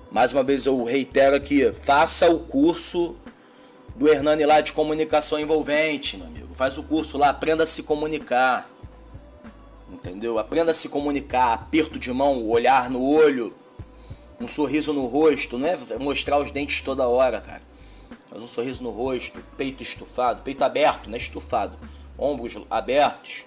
Mais 0.08 0.32
uma 0.32 0.44
vez 0.44 0.64
eu 0.64 0.84
reitero 0.84 1.34
aqui, 1.34 1.72
faça 1.72 2.30
o 2.30 2.38
curso 2.38 3.16
do 3.96 4.08
Hernani 4.08 4.46
lá 4.46 4.60
de 4.60 4.72
comunicação 4.72 5.40
envolvente, 5.40 6.16
meu 6.16 6.28
amigo. 6.28 6.54
Faz 6.54 6.78
o 6.78 6.84
curso 6.84 7.18
lá, 7.18 7.30
aprenda 7.30 7.64
a 7.64 7.66
se 7.66 7.82
comunicar. 7.82 8.70
Entendeu? 9.90 10.38
Aprenda 10.38 10.70
a 10.70 10.74
se 10.74 10.88
comunicar, 10.88 11.54
aperto 11.54 11.98
de 11.98 12.12
mão, 12.12 12.46
olhar 12.46 12.88
no 12.88 13.02
olho, 13.02 13.52
um 14.40 14.46
sorriso 14.46 14.92
no 14.92 15.06
rosto, 15.06 15.58
não 15.58 15.66
é 15.66 15.76
mostrar 15.98 16.38
os 16.38 16.52
dentes 16.52 16.82
toda 16.82 17.08
hora, 17.08 17.40
cara. 17.40 17.71
Mas 18.32 18.42
um 18.42 18.46
sorriso 18.46 18.82
no 18.82 18.90
rosto, 18.90 19.44
peito 19.56 19.82
estufado, 19.82 20.42
peito 20.42 20.62
aberto, 20.62 21.08
não 21.08 21.16
é 21.16 21.18
estufado, 21.18 21.78
ombros 22.18 22.56
abertos. 22.70 23.44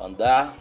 Andar 0.00 0.56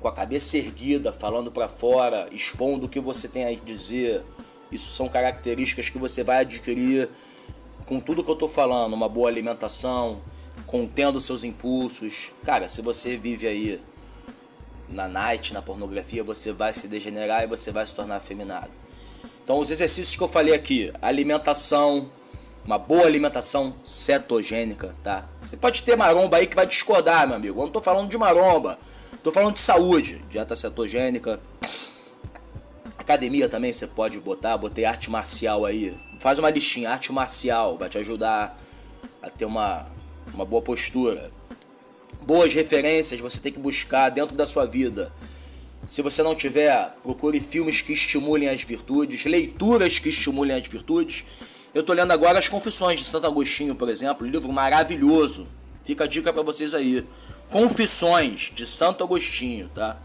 com 0.00 0.08
a 0.08 0.12
cabeça 0.12 0.58
erguida, 0.58 1.12
falando 1.12 1.50
para 1.50 1.66
fora, 1.66 2.28
expondo 2.30 2.86
o 2.86 2.88
que 2.88 3.00
você 3.00 3.26
tem 3.28 3.44
a 3.46 3.54
dizer. 3.54 4.24
Isso 4.70 4.92
são 4.92 5.08
características 5.08 5.90
que 5.90 5.98
você 5.98 6.22
vai 6.22 6.38
adquirir 6.38 7.08
com 7.86 7.98
tudo 7.98 8.22
que 8.22 8.30
eu 8.30 8.36
tô 8.36 8.48
falando, 8.48 8.92
uma 8.92 9.08
boa 9.08 9.28
alimentação, 9.28 10.20
contendo 10.66 11.20
seus 11.20 11.44
impulsos. 11.44 12.30
Cara, 12.44 12.68
se 12.68 12.82
você 12.82 13.16
vive 13.16 13.46
aí 13.46 13.80
na 14.88 15.08
night, 15.08 15.52
na 15.52 15.62
pornografia, 15.62 16.22
você 16.22 16.52
vai 16.52 16.72
se 16.72 16.86
degenerar 16.86 17.42
e 17.42 17.46
você 17.46 17.72
vai 17.72 17.84
se 17.84 17.94
tornar 17.94 18.16
afeminado. 18.16 18.81
Então, 19.44 19.58
os 19.58 19.70
exercícios 19.70 20.16
que 20.16 20.22
eu 20.22 20.28
falei 20.28 20.54
aqui, 20.54 20.92
alimentação, 21.02 22.10
uma 22.64 22.78
boa 22.78 23.04
alimentação 23.04 23.74
cetogênica, 23.84 24.94
tá? 25.02 25.28
Você 25.40 25.56
pode 25.56 25.82
ter 25.82 25.96
maromba 25.96 26.36
aí 26.36 26.46
que 26.46 26.54
vai 26.54 26.66
discordar, 26.66 27.26
meu 27.26 27.36
amigo. 27.36 27.60
Eu 27.60 27.64
não 27.64 27.72
tô 27.72 27.82
falando 27.82 28.08
de 28.08 28.16
maromba, 28.16 28.78
tô 29.22 29.32
falando 29.32 29.54
de 29.54 29.60
saúde, 29.60 30.24
dieta 30.30 30.54
cetogênica. 30.54 31.40
Academia 32.96 33.48
também 33.48 33.72
você 33.72 33.86
pode 33.86 34.20
botar, 34.20 34.56
botei 34.56 34.84
arte 34.84 35.10
marcial 35.10 35.64
aí. 35.64 35.96
Faz 36.20 36.38
uma 36.38 36.48
listinha, 36.48 36.90
arte 36.90 37.12
marcial, 37.12 37.76
vai 37.76 37.88
te 37.88 37.98
ajudar 37.98 38.56
a 39.20 39.28
ter 39.28 39.44
uma 39.44 39.86
uma 40.32 40.44
boa 40.44 40.62
postura. 40.62 41.30
Boas 42.22 42.52
referências 42.54 43.20
você 43.20 43.40
tem 43.40 43.52
que 43.52 43.58
buscar 43.58 44.08
dentro 44.10 44.36
da 44.36 44.46
sua 44.46 44.64
vida. 44.64 45.12
Se 45.86 46.00
você 46.00 46.22
não 46.22 46.34
tiver, 46.34 46.94
procure 47.02 47.40
filmes 47.40 47.82
que 47.82 47.92
estimulem 47.92 48.48
as 48.48 48.62
virtudes, 48.62 49.24
leituras 49.24 49.98
que 49.98 50.08
estimulem 50.08 50.56
as 50.56 50.66
virtudes. 50.66 51.24
Eu 51.74 51.80
estou 51.80 51.94
lendo 51.94 52.12
agora 52.12 52.38
As 52.38 52.48
Confissões 52.48 53.00
de 53.00 53.06
Santo 53.06 53.26
Agostinho, 53.26 53.74
por 53.74 53.88
exemplo, 53.88 54.26
livro 54.26 54.52
maravilhoso. 54.52 55.48
Fica 55.84 56.04
a 56.04 56.06
dica 56.06 56.32
para 56.32 56.42
vocês 56.42 56.74
aí. 56.74 57.04
Confissões 57.50 58.52
de 58.54 58.64
Santo 58.64 59.02
Agostinho, 59.02 59.68
tá? 59.74 59.98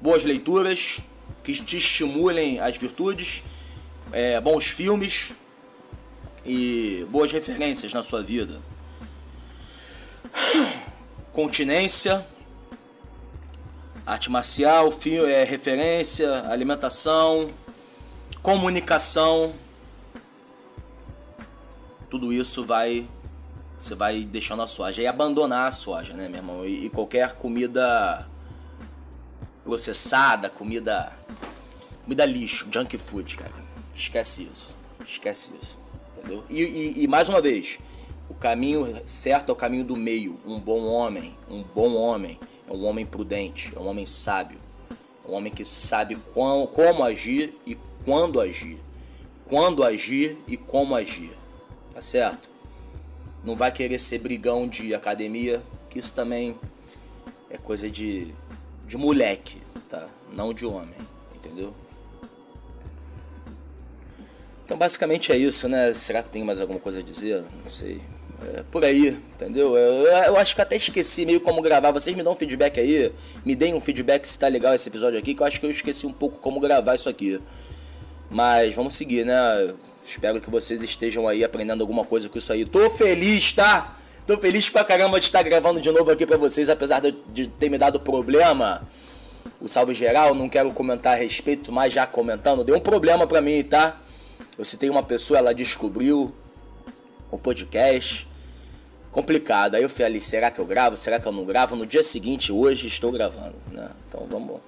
Boas 0.00 0.22
leituras 0.22 1.00
que 1.42 1.54
te 1.54 1.76
estimulem 1.76 2.60
as 2.60 2.76
virtudes, 2.76 3.42
é, 4.12 4.40
bons 4.40 4.66
filmes 4.66 5.32
e 6.44 7.06
boas 7.10 7.32
referências 7.32 7.92
na 7.92 8.02
sua 8.02 8.22
vida 8.22 8.60
continência, 11.32 12.26
arte 14.06 14.30
marcial, 14.30 14.88
é, 15.26 15.42
referência, 15.42 16.48
alimentação, 16.48 17.50
comunicação. 18.40 19.52
Tudo 22.08 22.32
isso 22.32 22.64
vai 22.64 23.08
Você 23.76 23.94
vai 23.94 24.22
deixando 24.22 24.62
a 24.62 24.66
soja 24.66 25.02
e 25.02 25.06
abandonar 25.06 25.68
a 25.68 25.72
soja, 25.72 26.14
né, 26.14 26.28
meu 26.28 26.38
irmão? 26.38 26.64
E, 26.64 26.86
e 26.86 26.90
qualquer 26.90 27.32
comida 27.32 28.26
processada, 29.64 30.48
comida. 30.48 31.12
comida 32.04 32.24
lixo, 32.24 32.68
junk 32.72 32.96
food, 32.96 33.36
cara. 33.36 33.52
Esquece 33.92 34.48
isso. 34.50 34.74
Esquece 35.00 35.52
isso. 35.60 35.78
Entendeu? 36.16 36.44
E, 36.48 36.62
e, 36.62 37.02
e 37.02 37.08
mais 37.08 37.28
uma 37.28 37.40
vez, 37.40 37.78
o 38.28 38.34
caminho 38.34 39.02
certo 39.04 39.50
é 39.50 39.52
o 39.52 39.56
caminho 39.56 39.84
do 39.84 39.96
meio. 39.96 40.40
Um 40.46 40.58
bom 40.60 40.86
homem, 40.86 41.36
um 41.50 41.62
bom 41.62 41.94
homem, 41.94 42.38
é 42.68 42.72
um 42.72 42.84
homem 42.84 43.06
prudente, 43.06 43.72
é 43.74 43.78
um 43.78 43.86
homem 43.86 44.06
sábio. 44.06 44.58
É 45.24 45.30
um 45.30 45.34
homem 45.34 45.52
que 45.52 45.64
sabe 45.64 46.16
como, 46.34 46.66
como 46.68 47.02
agir 47.04 47.54
e 47.66 47.76
quando 48.04 48.40
agir. 48.40 48.78
Quando 49.44 49.84
agir 49.84 50.36
e 50.46 50.56
como 50.56 50.94
agir. 50.94 51.36
Tá 51.94 52.00
certo? 52.00 52.48
Não 53.44 53.54
vai 53.54 53.70
querer 53.70 53.98
ser 53.98 54.18
brigão 54.18 54.66
de 54.66 54.94
academia, 54.94 55.62
que 55.88 55.98
isso 55.98 56.12
também 56.12 56.58
é 57.48 57.56
coisa 57.56 57.88
de, 57.88 58.34
de 58.86 58.96
moleque, 58.96 59.58
tá? 59.88 60.08
Não 60.32 60.52
de 60.52 60.66
homem, 60.66 60.98
entendeu? 61.34 61.72
Então 64.64 64.76
basicamente 64.76 65.30
é 65.30 65.36
isso, 65.36 65.68
né? 65.68 65.92
Será 65.92 66.24
que 66.24 66.28
tem 66.28 66.42
mais 66.42 66.60
alguma 66.60 66.80
coisa 66.80 66.98
a 66.98 67.02
dizer? 67.02 67.44
Não 67.62 67.70
sei. 67.70 68.00
É 68.42 68.62
por 68.70 68.84
aí, 68.84 69.08
entendeu? 69.34 69.76
Eu, 69.76 70.06
eu, 70.06 70.36
acho 70.36 70.54
que 70.54 70.60
até 70.60 70.76
esqueci 70.76 71.24
meio 71.24 71.40
como 71.40 71.62
gravar. 71.62 71.90
Vocês 71.90 72.14
me 72.14 72.22
dão 72.22 72.32
um 72.32 72.36
feedback 72.36 72.78
aí. 72.78 73.12
Me 73.44 73.54
deem 73.54 73.74
um 73.74 73.80
feedback 73.80 74.26
se 74.26 74.38
tá 74.38 74.46
legal 74.48 74.74
esse 74.74 74.88
episódio 74.88 75.18
aqui, 75.18 75.34
que 75.34 75.42
eu 75.42 75.46
acho 75.46 75.58
que 75.58 75.66
eu 75.66 75.70
esqueci 75.70 76.06
um 76.06 76.12
pouco 76.12 76.38
como 76.38 76.60
gravar 76.60 76.94
isso 76.94 77.08
aqui. 77.08 77.40
Mas 78.30 78.74
vamos 78.74 78.94
seguir, 78.94 79.24
né? 79.24 79.74
Espero 80.04 80.40
que 80.40 80.50
vocês 80.50 80.82
estejam 80.82 81.26
aí 81.26 81.42
aprendendo 81.42 81.80
alguma 81.80 82.04
coisa 82.04 82.28
com 82.28 82.36
isso 82.36 82.52
aí. 82.52 82.64
Tô 82.64 82.90
feliz, 82.90 83.52
tá? 83.52 83.98
Tô 84.26 84.36
feliz 84.36 84.68
pra 84.68 84.84
caramba 84.84 85.18
de 85.18 85.26
estar 85.26 85.42
gravando 85.42 85.80
de 85.80 85.90
novo 85.90 86.10
aqui 86.10 86.26
pra 86.26 86.36
vocês, 86.36 86.68
apesar 86.68 87.00
de 87.00 87.46
ter 87.46 87.70
me 87.70 87.78
dado 87.78 87.98
problema. 87.98 88.86
O 89.60 89.68
salve 89.68 89.94
geral, 89.94 90.34
não 90.34 90.48
quero 90.48 90.72
comentar 90.72 91.14
a 91.14 91.16
respeito, 91.16 91.72
mas 91.72 91.92
já 91.92 92.06
comentando, 92.06 92.64
deu 92.64 92.76
um 92.76 92.80
problema 92.80 93.26
pra 93.26 93.40
mim, 93.40 93.62
tá? 93.62 94.00
Eu 94.58 94.64
citei 94.64 94.90
uma 94.90 95.02
pessoa, 95.02 95.38
ela 95.38 95.54
descobriu 95.54 96.34
o 97.36 97.38
podcast. 97.38 98.26
Complicado. 99.12 99.76
Aí 99.76 99.82
eu 99.82 99.88
falei, 99.88 100.20
será 100.20 100.50
que 100.50 100.58
eu 100.58 100.66
gravo? 100.66 100.96
Será 100.96 101.18
que 101.18 101.26
eu 101.26 101.32
não 101.32 101.44
gravo? 101.44 101.76
No 101.76 101.86
dia 101.86 102.02
seguinte, 102.02 102.52
hoje, 102.52 102.86
estou 102.86 103.10
gravando, 103.10 103.56
né? 103.72 103.90
Então 104.08 104.26
vamos 104.30 104.60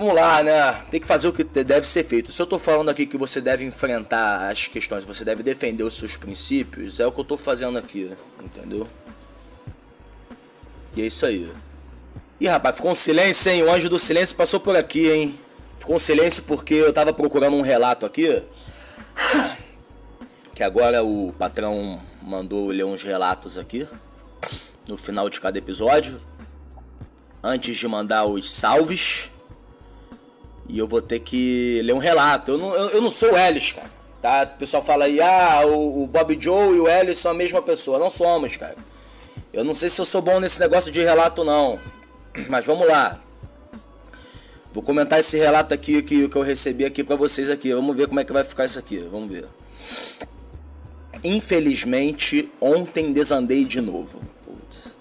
Vamos 0.00 0.14
lá, 0.14 0.42
né? 0.42 0.82
Tem 0.90 0.98
que 0.98 1.06
fazer 1.06 1.28
o 1.28 1.32
que 1.32 1.44
deve 1.44 1.86
ser 1.86 2.02
feito. 2.04 2.32
Se 2.32 2.40
eu 2.40 2.46
tô 2.46 2.58
falando 2.58 2.88
aqui 2.88 3.04
que 3.04 3.18
você 3.18 3.38
deve 3.38 3.66
enfrentar 3.66 4.48
as 4.48 4.66
questões, 4.66 5.04
você 5.04 5.26
deve 5.26 5.42
defender 5.42 5.82
os 5.82 5.92
seus 5.92 6.16
princípios, 6.16 7.00
é 7.00 7.06
o 7.06 7.12
que 7.12 7.20
eu 7.20 7.24
tô 7.24 7.36
fazendo 7.36 7.76
aqui, 7.76 8.10
entendeu? 8.42 8.88
E 10.96 11.02
é 11.02 11.06
isso 11.06 11.26
aí. 11.26 11.52
Ih, 12.40 12.48
rapaz, 12.48 12.76
ficou 12.76 12.92
um 12.92 12.94
silêncio, 12.94 13.52
hein? 13.52 13.62
O 13.62 13.70
anjo 13.70 13.90
do 13.90 13.98
silêncio 13.98 14.34
passou 14.34 14.58
por 14.58 14.74
aqui, 14.74 15.10
hein? 15.10 15.38
Ficou 15.78 15.96
um 15.96 15.98
silêncio 15.98 16.44
porque 16.44 16.72
eu 16.72 16.94
tava 16.94 17.12
procurando 17.12 17.56
um 17.58 17.60
relato 17.60 18.06
aqui. 18.06 18.42
Que 20.60 20.64
agora 20.64 21.02
o 21.02 21.32
patrão 21.38 21.98
mandou 22.20 22.68
ler 22.68 22.84
uns 22.84 23.02
relatos 23.02 23.56
aqui. 23.56 23.88
No 24.86 24.94
final 24.94 25.30
de 25.30 25.40
cada 25.40 25.56
episódio. 25.56 26.20
Antes 27.42 27.78
de 27.78 27.88
mandar 27.88 28.26
os 28.26 28.50
salves 28.50 29.30
e 30.68 30.78
eu 30.78 30.86
vou 30.86 31.00
ter 31.00 31.20
que 31.20 31.80
ler 31.82 31.94
um 31.94 31.98
relato. 31.98 32.50
Eu 32.50 32.58
não, 32.58 32.74
eu, 32.74 32.88
eu 32.90 33.00
não 33.00 33.08
sou 33.08 33.32
o 33.32 33.38
Ellis, 33.38 33.72
cara. 33.72 33.90
Tá? 34.20 34.42
O 34.54 34.58
pessoal 34.58 34.84
fala 34.84 35.06
aí, 35.06 35.18
ah, 35.18 35.62
o, 35.64 36.02
o 36.02 36.06
Bob 36.06 36.36
Joe 36.38 36.76
e 36.76 36.80
o 36.80 36.86
Ellis 36.86 37.16
são 37.16 37.30
a 37.30 37.34
mesma 37.34 37.62
pessoa. 37.62 37.98
Não 37.98 38.10
somos, 38.10 38.58
cara. 38.58 38.76
Eu 39.54 39.64
não 39.64 39.72
sei 39.72 39.88
se 39.88 39.98
eu 39.98 40.04
sou 40.04 40.20
bom 40.20 40.40
nesse 40.40 40.60
negócio 40.60 40.92
de 40.92 41.00
relato, 41.00 41.42
não. 41.42 41.80
Mas 42.50 42.66
vamos 42.66 42.86
lá. 42.86 43.18
Vou 44.74 44.82
comentar 44.82 45.20
esse 45.20 45.38
relato 45.38 45.72
aqui 45.72 46.02
que, 46.02 46.28
que 46.28 46.36
eu 46.36 46.42
recebi 46.42 46.84
aqui 46.84 47.02
para 47.02 47.16
vocês 47.16 47.48
aqui. 47.48 47.72
Vamos 47.72 47.96
ver 47.96 48.08
como 48.08 48.20
é 48.20 48.24
que 48.26 48.32
vai 48.34 48.44
ficar 48.44 48.66
isso 48.66 48.78
aqui. 48.78 48.98
Vamos 48.98 49.30
ver. 49.32 49.48
Infelizmente, 51.22 52.50
ontem 52.60 53.12
desandei 53.12 53.64
de 53.64 53.80
novo. 53.80 54.20
Putz. 54.44 54.94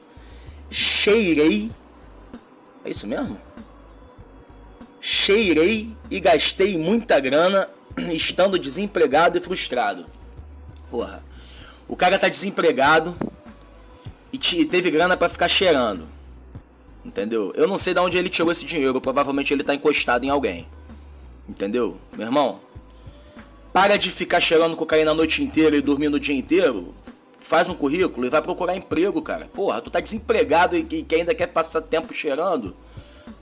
Cheirei. 0.69 1.71
É 2.83 2.89
isso 2.89 3.07
mesmo? 3.07 3.39
cheirei 5.01 5.95
e 6.09 6.19
gastei 6.19 6.77
muita 6.77 7.19
grana 7.19 7.69
estando 8.11 8.59
desempregado 8.59 9.37
e 9.37 9.41
frustrado. 9.41 10.05
Porra, 10.89 11.23
o 11.87 11.95
cara 11.95 12.19
tá 12.19 12.27
desempregado 12.27 13.15
e 14.31 14.65
teve 14.65 14.91
grana 14.91 15.17
para 15.17 15.29
ficar 15.29 15.47
cheirando. 15.47 16.07
Entendeu? 17.03 17.51
Eu 17.55 17.67
não 17.67 17.77
sei 17.77 17.93
de 17.93 17.99
onde 17.99 18.17
ele 18.17 18.29
tirou 18.29 18.51
esse 18.51 18.65
dinheiro, 18.65 18.99
provavelmente 18.99 19.53
ele 19.53 19.63
tá 19.63 19.73
encostado 19.73 20.25
em 20.25 20.29
alguém. 20.29 20.67
Entendeu? 21.47 21.99
Meu 22.11 22.27
irmão, 22.27 22.59
para 23.71 23.97
de 23.97 24.09
ficar 24.09 24.41
cheirando 24.41 24.75
cocaína 24.75 25.11
a 25.11 25.13
noite 25.13 25.43
inteira 25.43 25.75
e 25.75 25.81
dormindo 25.81 26.15
o 26.15 26.19
dia 26.19 26.35
inteiro. 26.35 26.93
Faz 27.37 27.69
um 27.69 27.75
currículo 27.75 28.25
e 28.25 28.29
vai 28.29 28.41
procurar 28.41 28.75
emprego, 28.75 29.21
cara. 29.21 29.49
Porra, 29.53 29.81
tu 29.81 29.89
tá 29.89 29.99
desempregado 29.99 30.75
e 30.75 30.83
que 30.83 31.15
ainda 31.15 31.33
quer 31.33 31.47
passar 31.47 31.81
tempo 31.81 32.13
cheirando. 32.13 32.75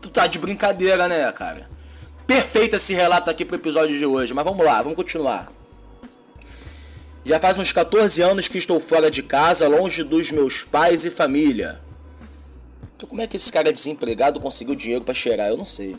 Tu 0.02 0.10
tá 0.10 0.28
de 0.28 0.40
brincadeira, 0.40 1.08
né, 1.08 1.30
cara? 1.32 1.70
Perfeito 2.26 2.76
esse 2.76 2.94
relato 2.94 3.30
aqui 3.30 3.46
pro 3.46 3.56
episódio 3.56 3.98
de 3.98 4.06
hoje, 4.06 4.34
mas 4.34 4.44
vamos 4.44 4.66
lá, 4.66 4.82
vamos 4.82 4.96
continuar. 4.96 5.52
Já 7.26 7.40
faz 7.40 7.58
uns 7.58 7.72
14 7.72 8.22
anos 8.22 8.48
que 8.48 8.58
estou 8.58 8.80
fora 8.80 9.12
de 9.12 9.24
casa, 9.24 9.68
longe 9.68 10.04
dos 10.04 10.32
meus 10.32 10.64
pais 10.64 11.04
e 11.04 11.12
família. 11.12 11.82
Então 12.96 13.08
como 13.08 13.22
é 13.22 13.28
que 13.28 13.36
esse 13.36 13.52
cara 13.52 13.72
desempregado 13.72 14.40
conseguiu 14.40 14.76
dinheiro 14.76 15.04
para 15.04 15.14
cheirar? 15.14 15.50
Eu 15.50 15.58
não 15.58 15.66
sei. 15.66 15.98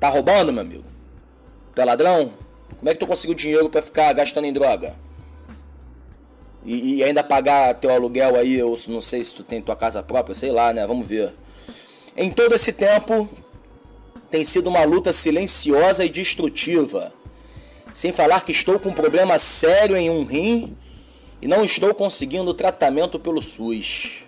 Tá 0.00 0.08
roubando, 0.08 0.52
meu 0.52 0.62
amigo? 0.62 0.84
Tu 1.74 1.80
é 1.80 1.84
ladrão? 1.84 2.32
Como 2.78 2.88
é 2.88 2.92
que 2.92 3.00
tu 3.00 3.06
conseguiu 3.06 3.34
dinheiro 3.34 3.68
para 3.68 3.82
ficar 3.82 4.12
gastando 4.12 4.46
em 4.46 4.52
droga? 4.52 4.96
E, 6.64 6.96
e, 6.96 7.04
ainda 7.04 7.22
pagar 7.22 7.74
teu 7.74 7.90
aluguel 7.90 8.36
aí, 8.36 8.54
eu 8.54 8.78
não 8.88 9.00
sei 9.00 9.22
se 9.22 9.34
tu 9.34 9.42
tem 9.42 9.60
tua 9.60 9.76
casa 9.76 10.02
própria, 10.02 10.34
sei 10.34 10.50
lá, 10.50 10.72
né? 10.72 10.86
Vamos 10.86 11.06
ver. 11.06 11.34
Em 12.16 12.30
todo 12.30 12.54
esse 12.54 12.72
tempo, 12.72 13.28
tem 14.30 14.44
sido 14.44 14.68
uma 14.68 14.82
luta 14.84 15.12
silenciosa 15.12 16.04
e 16.04 16.08
destrutiva. 16.08 17.12
Sem 17.92 18.12
falar 18.12 18.44
que 18.44 18.52
estou 18.52 18.78
com 18.80 18.88
um 18.88 18.94
problema 18.94 19.38
sério 19.38 19.96
em 19.96 20.08
um 20.08 20.24
rim 20.24 20.76
e 21.40 21.46
não 21.46 21.64
estou 21.64 21.94
conseguindo 21.94 22.54
tratamento 22.54 23.18
pelo 23.20 23.42
SUS. 23.42 24.24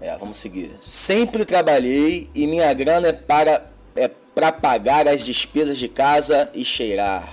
É, 0.00 0.16
vamos 0.16 0.38
seguir. 0.38 0.74
Sempre 0.80 1.44
trabalhei 1.44 2.28
e 2.34 2.46
minha 2.46 2.72
grana 2.72 3.08
é 3.08 3.12
para 3.12 3.71
é 3.94 4.08
para 4.08 4.50
pagar 4.50 5.06
as 5.06 5.22
despesas 5.22 5.78
de 5.78 5.88
casa 5.88 6.50
e 6.54 6.64
cheirar. 6.64 7.28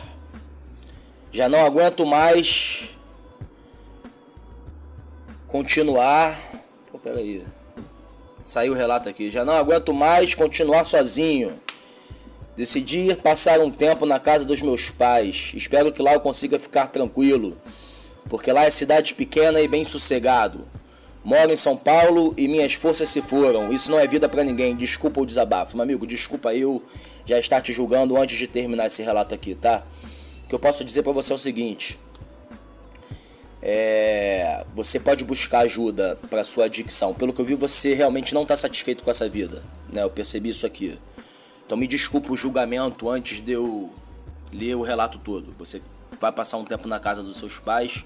Já 1.32 1.48
não 1.48 1.66
aguento 1.66 2.06
mais 2.06 2.90
continuar 5.48 6.38
Pô, 6.92 6.98
peraí. 6.98 7.46
Saiu 8.44 8.74
o 8.74 8.76
relato 8.76 9.08
aqui. 9.08 9.30
Já 9.30 9.46
não 9.46 9.54
aguento 9.54 9.94
mais 9.94 10.34
continuar 10.34 10.86
sozinho. 10.86 11.60
Decidi 12.58 13.16
passar 13.16 13.60
um 13.60 13.70
tempo 13.70 14.06
na 14.06 14.20
casa 14.20 14.44
dos 14.44 14.62
meus 14.62 14.90
pais. 14.90 15.52
Espero 15.54 15.92
que 15.92 16.02
lá 16.02 16.14
eu 16.14 16.20
consiga 16.20 16.58
ficar 16.58 16.88
tranquilo. 16.88 17.58
Porque 18.28 18.52
lá 18.52 18.66
é 18.66 18.72
cidade 18.72 19.14
pequena 19.14 19.62
e 19.62 19.68
bem 19.68 19.86
sossegado. 19.86 20.68
Moro 21.24 21.52
em 21.52 21.58
São 21.58 21.76
Paulo 21.76 22.34
e 22.38 22.48
minhas 22.48 22.74
forças 22.74 23.10
se 23.10 23.22
foram. 23.22 23.72
Isso 23.72 23.92
não 23.92 24.00
é 24.00 24.08
vida 24.08 24.30
para 24.30 24.44
ninguém. 24.44 24.76
Desculpa 24.76 25.22
o 25.22 25.26
desabafo. 25.26 25.76
Meu 25.76 25.84
amigo, 25.84 26.08
desculpa 26.08 26.54
eu 26.54 26.82
já 27.26 27.38
estar 27.40 27.62
te 27.62 27.74
julgando 27.74 28.18
antes 28.18 28.38
de 28.38 28.48
terminar 28.48 28.88
esse 28.88 29.04
relato 29.04 29.36
aqui, 29.36 29.54
tá? 29.54 29.84
O 30.46 30.48
que 30.48 30.56
eu 30.56 30.60
posso 30.60 30.84
dizer 30.84 31.04
para 31.04 31.12
você 31.12 31.32
é 31.32 31.36
o 31.36 31.38
seguinte 31.38 32.00
é, 33.62 34.66
você 34.74 35.00
pode 35.00 35.24
buscar 35.26 35.60
ajuda 35.60 36.18
para 36.30 36.44
sua 36.44 36.66
adicção. 36.66 37.14
Pelo 37.14 37.34
que 37.34 37.42
eu 37.42 37.46
vi, 37.46 37.56
você 37.56 37.94
realmente 37.94 38.34
não 38.34 38.44
está 38.44 38.56
satisfeito 38.56 39.04
com 39.04 39.12
essa 39.12 39.28
vida. 39.28 39.64
Né? 39.92 40.04
Eu 40.04 40.10
percebi 40.10 40.50
isso 40.50 40.66
aqui. 40.66 40.98
Então 41.66 41.78
me 41.78 41.88
desculpa 41.88 42.32
o 42.32 42.38
julgamento 42.38 43.10
antes 43.10 43.42
de 43.42 43.52
eu 43.52 43.92
ler 44.52 44.76
o 44.76 44.82
relato 44.82 45.20
todo. 45.20 45.54
Você 45.58 45.82
vai 46.20 46.32
passar 46.32 46.58
um 46.58 46.66
tempo 46.66 46.88
na 46.88 47.00
casa 47.00 47.22
dos 47.22 47.38
seus 47.38 47.60
pais 47.60 48.04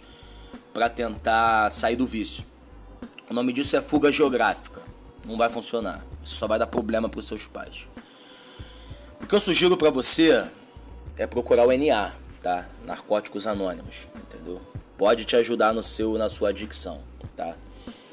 para 0.73 0.89
tentar 0.89 1.69
sair 1.69 1.95
do 1.95 2.05
vício. 2.05 2.45
O 3.29 3.33
nome 3.33 3.53
disso 3.53 3.75
é 3.75 3.81
fuga 3.81 4.11
geográfica. 4.11 4.81
Não 5.25 5.37
vai 5.37 5.49
funcionar. 5.49 6.05
Isso 6.23 6.35
só 6.35 6.47
vai 6.47 6.59
dar 6.59 6.67
problema 6.67 7.09
para 7.09 7.19
os 7.19 7.27
seus 7.27 7.45
pais. 7.45 7.87
O 9.21 9.25
que 9.25 9.33
eu 9.33 9.39
sugiro 9.39 9.77
para 9.77 9.89
você 9.89 10.45
é 11.17 11.25
procurar 11.25 11.65
o 11.65 11.71
NA, 11.71 12.13
tá? 12.41 12.67
Narcóticos 12.85 13.47
Anônimos, 13.47 14.07
entendeu? 14.15 14.61
pode 14.97 15.25
te 15.25 15.35
ajudar 15.35 15.73
no 15.73 15.83
seu 15.83 16.17
na 16.17 16.29
sua 16.29 16.49
adicção, 16.49 17.01
tá? 17.35 17.55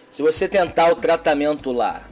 Se 0.08 0.22
você 0.22 0.48
tentar 0.48 0.90
o 0.90 0.96
tratamento 0.96 1.70
lá, 1.70 2.08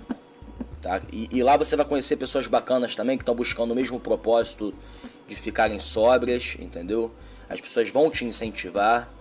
tá? 0.80 1.00
E, 1.12 1.28
e 1.32 1.42
lá 1.42 1.56
você 1.56 1.74
vai 1.74 1.84
conhecer 1.84 2.16
pessoas 2.16 2.46
bacanas 2.46 2.94
também 2.94 3.16
que 3.16 3.22
estão 3.22 3.34
buscando 3.34 3.72
o 3.72 3.74
mesmo 3.74 3.98
propósito 3.98 4.72
de 5.26 5.34
ficarem 5.34 5.80
sóbrias, 5.80 6.56
entendeu? 6.60 7.12
As 7.48 7.60
pessoas 7.60 7.90
vão 7.90 8.10
te 8.10 8.24
incentivar. 8.24 9.12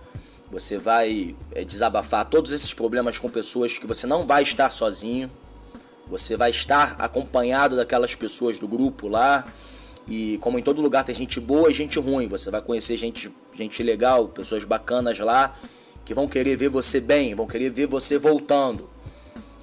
Você 0.50 0.78
vai 0.78 1.36
é, 1.52 1.64
desabafar 1.64 2.24
todos 2.24 2.52
esses 2.52 2.72
problemas 2.72 3.18
com 3.18 3.28
pessoas 3.28 3.76
que 3.76 3.86
você 3.86 4.06
não 4.06 4.24
vai 4.24 4.42
estar 4.42 4.70
sozinho. 4.70 5.30
Você 6.08 6.36
vai 6.36 6.50
estar 6.50 6.96
acompanhado 6.98 7.76
daquelas 7.76 8.14
pessoas 8.14 8.58
do 8.58 8.66
grupo 8.66 9.08
lá. 9.08 9.46
E 10.06 10.38
como 10.38 10.58
em 10.58 10.62
todo 10.62 10.80
lugar 10.80 11.04
tem 11.04 11.14
gente 11.14 11.38
boa 11.38 11.70
e 11.70 11.74
gente 11.74 11.98
ruim, 11.98 12.28
você 12.28 12.50
vai 12.50 12.62
conhecer 12.62 12.96
gente, 12.96 13.30
gente 13.54 13.82
legal, 13.82 14.26
pessoas 14.28 14.64
bacanas 14.64 15.18
lá 15.18 15.54
que 16.02 16.14
vão 16.14 16.26
querer 16.26 16.56
ver 16.56 16.70
você 16.70 16.98
bem, 16.98 17.34
vão 17.34 17.46
querer 17.46 17.70
ver 17.70 17.86
você 17.86 18.18
voltando. 18.18 18.88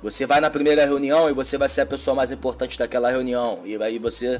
Você 0.03 0.27
vai 0.27 0.39
na 0.39 0.51
primeira 0.51 0.85
reunião 0.85 1.27
e 1.27 1.33
você 1.33 1.57
vai 1.57 1.67
ser 1.67 1.81
a 1.81 1.85
pessoa 1.87 2.13
mais 2.13 2.31
importante 2.31 2.77
daquela 2.77 3.09
reunião. 3.09 3.61
E 3.65 3.75
aí 3.81 3.97
você 3.97 4.39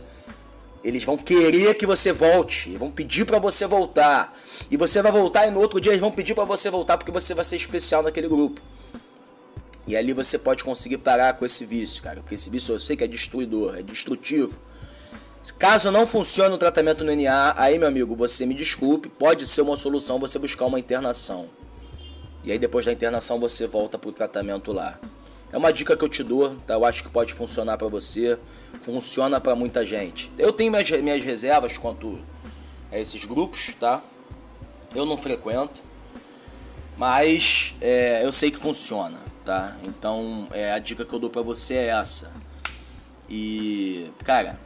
eles 0.86 1.04
vão 1.04 1.18
querer 1.18 1.74
que 1.74 1.88
você 1.88 2.14
volte, 2.14 2.78
vão 2.78 2.92
pedir 2.92 3.26
para 3.26 3.40
você 3.40 3.66
voltar. 3.66 4.38
E 4.70 4.78
você 4.78 5.02
vai 5.02 5.12
voltar 5.12 5.48
e 5.48 5.52
no 5.52 5.60
outro 5.60 5.82
dia 5.82 5.92
eles 5.92 6.00
vão 6.00 6.12
pedir 6.12 6.36
para 6.36 6.44
você 6.44 6.70
voltar 6.70 6.96
porque 6.96 7.12
você 7.12 7.34
vai 7.34 7.44
ser 7.44 7.56
especial 7.56 8.04
naquele 8.04 8.28
grupo. 8.28 8.62
E 9.88 9.96
ali 9.96 10.14
você 10.14 10.38
pode 10.38 10.64
conseguir 10.64 11.00
parar 11.00 11.34
com 11.34 11.44
esse 11.44 11.66
vício, 11.66 12.04
cara. 12.04 12.22
Porque 12.22 12.36
esse 12.36 12.52
vício 12.52 12.76
eu 12.76 12.80
sei 12.80 12.96
que 12.96 13.04
é 13.04 13.08
destruidor, 13.08 13.76
é 13.76 13.82
destrutivo. 13.82 14.60
Caso 15.58 15.90
não 15.90 16.06
funcione 16.06 16.54
o 16.54 16.58
tratamento 16.58 17.04
no 17.04 17.16
NA, 17.16 17.56
aí 17.58 17.80
meu 17.80 17.88
amigo, 17.88 18.16
você 18.16 18.46
me 18.46 18.54
desculpe, 18.54 19.10
pode 19.10 19.48
ser 19.48 19.62
uma 19.62 19.76
solução 19.76 20.20
você 20.20 20.38
buscar 20.38 20.66
uma 20.66 20.80
internação. 20.80 21.50
E 22.44 22.52
aí 22.52 22.60
depois 22.60 22.86
da 22.86 22.92
internação 22.92 23.40
você 23.40 23.66
volta 23.66 23.98
pro 23.98 24.12
tratamento 24.12 24.72
lá. 24.72 25.00
É 25.56 25.58
uma 25.58 25.72
dica 25.72 25.96
que 25.96 26.04
eu 26.04 26.10
te 26.10 26.22
dou, 26.22 26.54
tá? 26.68 26.74
Eu 26.74 26.84
acho 26.84 27.02
que 27.02 27.10
pode 27.10 27.34
funcionar 27.34 27.78
para 27.78 27.88
você, 27.88 28.38
funciona 28.82 29.40
para 29.40 29.56
muita 29.56 29.86
gente. 29.86 30.30
Eu 30.38 30.52
tenho 30.52 30.70
minhas, 30.70 30.90
minhas 31.02 31.24
reservas 31.24 31.78
quanto 31.78 32.20
a 32.92 33.00
esses 33.00 33.24
grupos, 33.24 33.74
tá? 33.80 34.04
Eu 34.94 35.06
não 35.06 35.16
frequento, 35.16 35.82
mas 36.98 37.74
é, 37.80 38.22
eu 38.22 38.34
sei 38.34 38.52
que 38.52 38.60
funciona, 38.60 39.18
tá? 39.46 39.78
Então 39.86 40.50
é, 40.52 40.74
a 40.74 40.78
dica 40.78 41.06
que 41.06 41.14
eu 41.14 41.20
dou 41.20 41.30
para 41.30 41.42
você 41.42 41.76
é 41.76 41.88
essa. 41.88 42.34
E, 43.30 44.12
cara, 44.26 44.60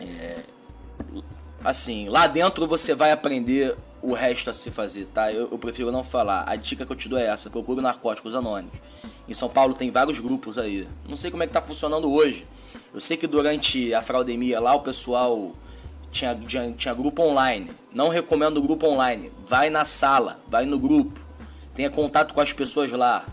é, 0.00 0.40
assim, 1.62 2.08
lá 2.08 2.26
dentro 2.26 2.66
você 2.66 2.92
vai 2.92 3.12
aprender 3.12 3.76
o 4.02 4.14
resto 4.14 4.50
a 4.50 4.52
se 4.52 4.72
fazer, 4.72 5.06
tá? 5.06 5.32
Eu, 5.32 5.48
eu, 5.52 5.58
prefiro 5.58 5.92
não 5.92 6.02
falar. 6.02 6.42
A 6.48 6.56
dica 6.56 6.84
que 6.84 6.90
eu 6.90 6.96
te 6.96 7.08
dou 7.08 7.20
é 7.20 7.26
essa: 7.26 7.50
procure 7.50 7.80
narcóticos 7.80 8.34
anônimos. 8.34 8.76
Em 9.28 9.34
São 9.34 9.48
Paulo 9.48 9.74
tem 9.74 9.90
vários 9.90 10.20
grupos 10.20 10.56
aí. 10.58 10.88
Não 11.08 11.16
sei 11.16 11.30
como 11.30 11.42
é 11.42 11.46
que 11.46 11.52
tá 11.52 11.60
funcionando 11.60 12.10
hoje. 12.10 12.46
Eu 12.94 13.00
sei 13.00 13.16
que 13.16 13.26
durante 13.26 13.92
a 13.92 14.00
fraudemia 14.00 14.60
lá 14.60 14.74
o 14.74 14.80
pessoal 14.80 15.52
tinha, 16.12 16.34
tinha, 16.34 16.72
tinha 16.72 16.94
grupo 16.94 17.22
online. 17.22 17.70
Não 17.92 18.08
recomendo 18.08 18.62
grupo 18.62 18.86
online. 18.86 19.32
Vai 19.44 19.68
na 19.68 19.84
sala, 19.84 20.40
vai 20.48 20.64
no 20.64 20.78
grupo. 20.78 21.20
Tenha 21.74 21.90
contato 21.90 22.32
com 22.32 22.40
as 22.40 22.52
pessoas 22.52 22.90
lá. 22.92 23.26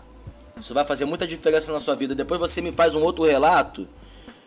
Isso 0.60 0.74
vai 0.74 0.84
fazer 0.84 1.04
muita 1.04 1.26
diferença 1.26 1.72
na 1.72 1.80
sua 1.80 1.94
vida. 1.94 2.14
Depois 2.14 2.40
você 2.40 2.60
me 2.60 2.72
faz 2.72 2.94
um 2.94 3.02
outro 3.02 3.24
relato 3.24 3.88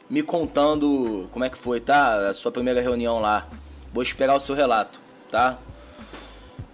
me 0.10 0.24
contando 0.24 1.28
como 1.32 1.43
é 1.43 1.50
que 1.50 1.58
foi, 1.58 1.80
tá? 1.80 2.30
A 2.30 2.34
sua 2.34 2.52
primeira 2.52 2.82
reunião 2.82 3.20
lá. 3.20 3.48
Vou 3.93 4.04
esperar 4.04 4.36
o 4.36 4.39
seu 4.39 4.56
relato, 4.56 5.00
tá? 5.32 5.58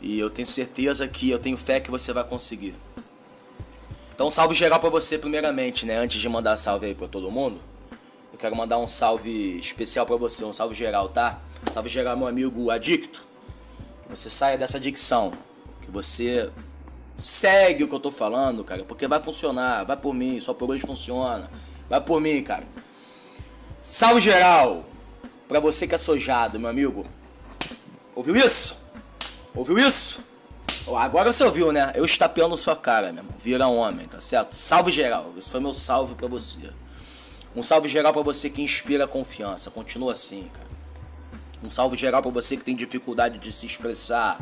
E 0.01 0.19
eu 0.19 0.29
tenho 0.29 0.45
certeza 0.45 1.07
que 1.07 1.29
eu 1.29 1.39
tenho 1.39 1.57
fé 1.57 1.79
que 1.79 1.89
você 1.89 2.11
vai 2.11 2.23
conseguir. 2.23 2.75
Então, 4.13 4.29
salve 4.29 4.53
geral 4.53 4.79
para 4.79 4.89
você 4.89 5.17
primeiramente, 5.17 5.85
né? 5.85 5.97
Antes 5.97 6.21
de 6.21 6.29
mandar 6.29 6.55
salve 6.55 6.85
aí 6.85 6.95
para 6.95 7.07
todo 7.07 7.31
mundo, 7.31 7.59
eu 8.31 8.37
quero 8.37 8.55
mandar 8.55 8.77
um 8.77 8.85
salve 8.85 9.57
especial 9.57 10.05
para 10.05 10.15
você, 10.15 10.45
um 10.45 10.53
salve 10.53 10.75
geral, 10.75 11.09
tá? 11.09 11.39
Salve 11.71 11.89
geral 11.89 12.15
meu 12.15 12.27
amigo 12.27 12.69
adicto. 12.69 13.25
Que 14.03 14.09
você 14.09 14.29
saia 14.29 14.57
dessa 14.57 14.77
adicção, 14.77 15.33
que 15.81 15.89
você 15.89 16.51
segue 17.17 17.83
o 17.83 17.87
que 17.87 17.95
eu 17.95 17.99
tô 17.99 18.11
falando, 18.11 18.63
cara, 18.63 18.83
porque 18.83 19.07
vai 19.07 19.21
funcionar, 19.21 19.83
vai 19.83 19.97
por 19.97 20.13
mim, 20.13 20.39
só 20.39 20.53
por 20.53 20.69
hoje 20.69 20.85
funciona. 20.85 21.49
Vai 21.89 21.99
por 21.99 22.21
mim, 22.21 22.41
cara. 22.43 22.65
Salve 23.81 24.21
geral 24.21 24.85
para 25.47 25.59
você 25.59 25.87
que 25.87 25.95
é 25.95 25.97
sojado, 25.97 26.59
meu 26.59 26.69
amigo. 26.69 27.03
Ouviu 28.15 28.35
isso? 28.35 28.77
Ouviu 29.55 29.77
isso? 29.77 30.23
Agora 30.87 31.31
você 31.31 31.43
ouviu, 31.43 31.71
né? 31.71 31.91
Eu 31.95 32.03
estapeando 32.03 32.57
sua 32.57 32.75
cara, 32.75 33.13
meu 33.13 33.23
irmão. 33.23 33.37
Vira 33.37 33.67
homem, 33.67 34.05
tá 34.05 34.19
certo? 34.19 34.53
Salve 34.53 34.91
geral. 34.91 35.33
Esse 35.37 35.49
foi 35.49 35.59
meu 35.59 35.73
salve 35.73 36.13
para 36.15 36.27
você. 36.27 36.69
Um 37.55 37.63
salve 37.63 37.87
geral 37.87 38.11
para 38.11 38.21
você 38.21 38.49
que 38.49 38.61
inspira 38.61 39.07
confiança. 39.07 39.71
Continua 39.71 40.11
assim, 40.11 40.49
cara. 40.53 40.67
Um 41.63 41.71
salve 41.71 41.97
geral 41.97 42.21
para 42.21 42.31
você 42.31 42.57
que 42.57 42.63
tem 42.63 42.75
dificuldade 42.75 43.39
de 43.39 43.51
se 43.51 43.65
expressar. 43.65 44.39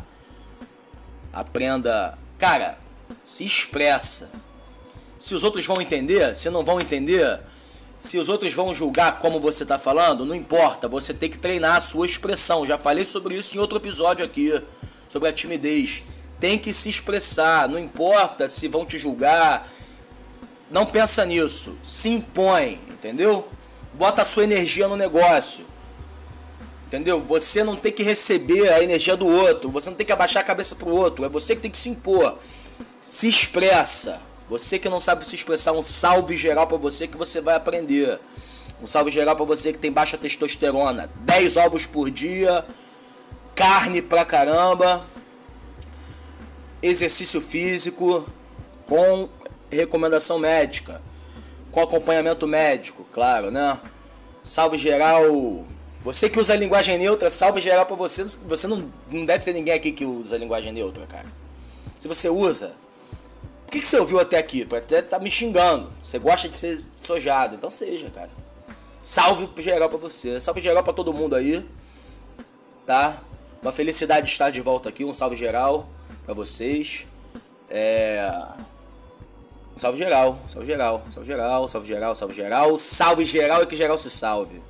Aprenda. 1.32 2.18
Cara, 2.40 2.80
se 3.24 3.44
expressa. 3.44 4.32
Se 5.20 5.36
os 5.36 5.44
outros 5.44 5.66
vão 5.68 5.80
entender, 5.80 6.36
se 6.36 6.50
não 6.50 6.64
vão 6.64 6.80
entender, 6.80 7.40
se 8.00 8.18
os 8.18 8.30
outros 8.30 8.52
vão 8.54 8.74
julgar 8.74 9.20
como 9.20 9.40
você 9.40 9.64
tá 9.64 9.78
falando, 9.78 10.26
não 10.26 10.34
importa. 10.34 10.88
Você 10.88 11.14
tem 11.14 11.30
que 11.30 11.38
treinar 11.38 11.76
a 11.76 11.82
sua 11.82 12.08
expressão. 12.08 12.66
Já 12.66 12.80
falei 12.80 13.06
sobre 13.06 13.36
isso 13.36 13.56
em 13.56 13.60
outro 13.60 13.78
episódio 13.78 14.26
aqui 14.26 14.60
sobre 15.08 15.30
a 15.30 15.34
timidez. 15.34 16.02
Tem 16.42 16.58
que 16.58 16.74
se 16.74 16.90
expressar, 16.90 17.70
não 17.70 17.78
importa 17.78 18.50
se 18.50 18.68
vão 18.68 18.84
te 18.84 18.98
julgar. 18.98 19.70
Não 20.72 20.88
pensa 20.88 21.24
nisso, 21.24 21.78
se 21.84 22.10
impõe, 22.10 22.80
entendeu? 22.90 23.48
Bota 23.94 24.24
a 24.24 24.26
sua 24.26 24.44
energia 24.44 24.88
no 24.88 24.98
negócio. 24.98 25.68
Entendeu? 26.88 27.22
Você 27.22 27.64
não 27.64 27.76
tem 27.76 27.92
que 27.92 28.02
receber 28.02 28.70
a 28.70 28.84
energia 28.84 29.16
do 29.16 29.28
outro, 29.28 29.70
você 29.70 29.90
não 29.90 29.96
tem 29.96 30.06
que 30.06 30.12
abaixar 30.12 30.42
a 30.42 30.46
cabeça 30.46 30.76
pro 30.76 30.90
outro, 30.90 31.24
é 31.24 31.30
você 31.30 31.56
que 31.56 31.62
tem 31.62 31.72
que 31.72 31.78
se 31.78 31.90
impor. 31.90 32.38
Se 33.00 33.28
expressa. 33.28 34.20
Você 34.50 34.80
que 34.80 34.90
não 34.90 35.00
sabe 35.00 35.26
se 35.26 35.36
expressar, 35.36 35.72
um 35.72 35.84
salve 35.84 36.36
geral 36.36 36.68
para 36.68 36.76
você 36.76 37.08
que 37.08 37.16
você 37.16 37.40
vai 37.40 37.56
aprender. 37.56 38.20
Um 38.82 38.88
salve 38.88 39.12
geral 39.12 39.36
para 39.36 39.46
você 39.46 39.72
que 39.72 39.80
tem 39.80 39.92
baixa 39.92 40.18
testosterona. 40.18 41.10
10 41.20 41.56
ovos 41.56 41.86
por 41.86 42.10
dia, 42.10 42.66
carne 43.56 44.02
pra 44.02 44.26
caramba, 44.26 45.06
exercício 46.82 47.40
físico 47.42 48.28
com 48.86 49.30
recomendação 49.72 50.38
médica, 50.38 51.02
com 51.72 51.82
acompanhamento 51.82 52.48
médico, 52.48 53.06
claro, 53.12 53.52
né? 53.52 53.80
Salve 54.44 54.78
geral. 54.78 55.66
Você 56.02 56.30
que 56.30 56.40
usa 56.40 56.56
linguagem 56.56 56.98
neutra, 56.98 57.30
salve 57.30 57.62
geral 57.62 57.86
pra 57.86 57.96
você. 57.96 58.24
Você 58.24 58.68
não, 58.68 58.92
não 59.10 59.24
deve 59.24 59.46
ter 59.46 59.54
ninguém 59.54 59.74
aqui 59.74 59.92
que 59.92 60.04
usa 60.04 60.38
linguagem 60.38 60.74
neutra, 60.74 61.06
cara. 61.06 61.28
Se 62.00 62.08
você 62.08 62.28
usa, 62.28 62.74
por 63.66 63.72
que, 63.72 63.80
que 63.80 63.88
você 63.88 64.00
ouviu 64.00 64.20
até 64.20 64.38
aqui? 64.38 64.66
Pode 64.66 64.86
até 64.86 65.00
estar 65.00 65.18
tá 65.18 65.24
me 65.24 65.30
xingando. 65.30 65.92
Você 66.02 66.18
gosta 66.18 66.50
de 66.50 66.58
ser 66.58 66.84
sojado, 66.96 67.56
então 67.56 67.70
seja, 67.70 68.10
cara. 68.10 68.32
Salve 69.02 69.50
geral 69.62 69.88
pra 69.88 69.98
você. 69.98 70.40
Salve 70.40 70.60
geral 70.60 70.84
pra 70.84 70.92
todo 70.92 71.14
mundo 71.14 71.36
aí. 71.36 71.66
Tá? 72.86 73.22
Uma 73.62 73.72
felicidade 73.72 74.26
de 74.26 74.32
estar 74.34 74.50
de 74.50 74.60
volta 74.60 74.90
aqui. 74.90 75.06
Um 75.06 75.14
salve 75.14 75.36
geral 75.36 75.88
para 76.24 76.34
vocês. 76.34 77.06
É... 77.70 78.30
Salve 79.76 79.98
geral, 79.98 80.40
salve 80.48 80.68
geral, 80.68 81.06
salve 81.10 81.28
geral, 81.28 81.68
salve 81.68 81.88
geral, 81.88 82.16
salve 82.16 82.34
geral, 82.34 82.78
salve 82.78 83.26
geral 83.26 83.64
e 83.64 83.66
que 83.66 83.76
geral 83.76 83.98
se 83.98 84.10
salve. 84.10 84.62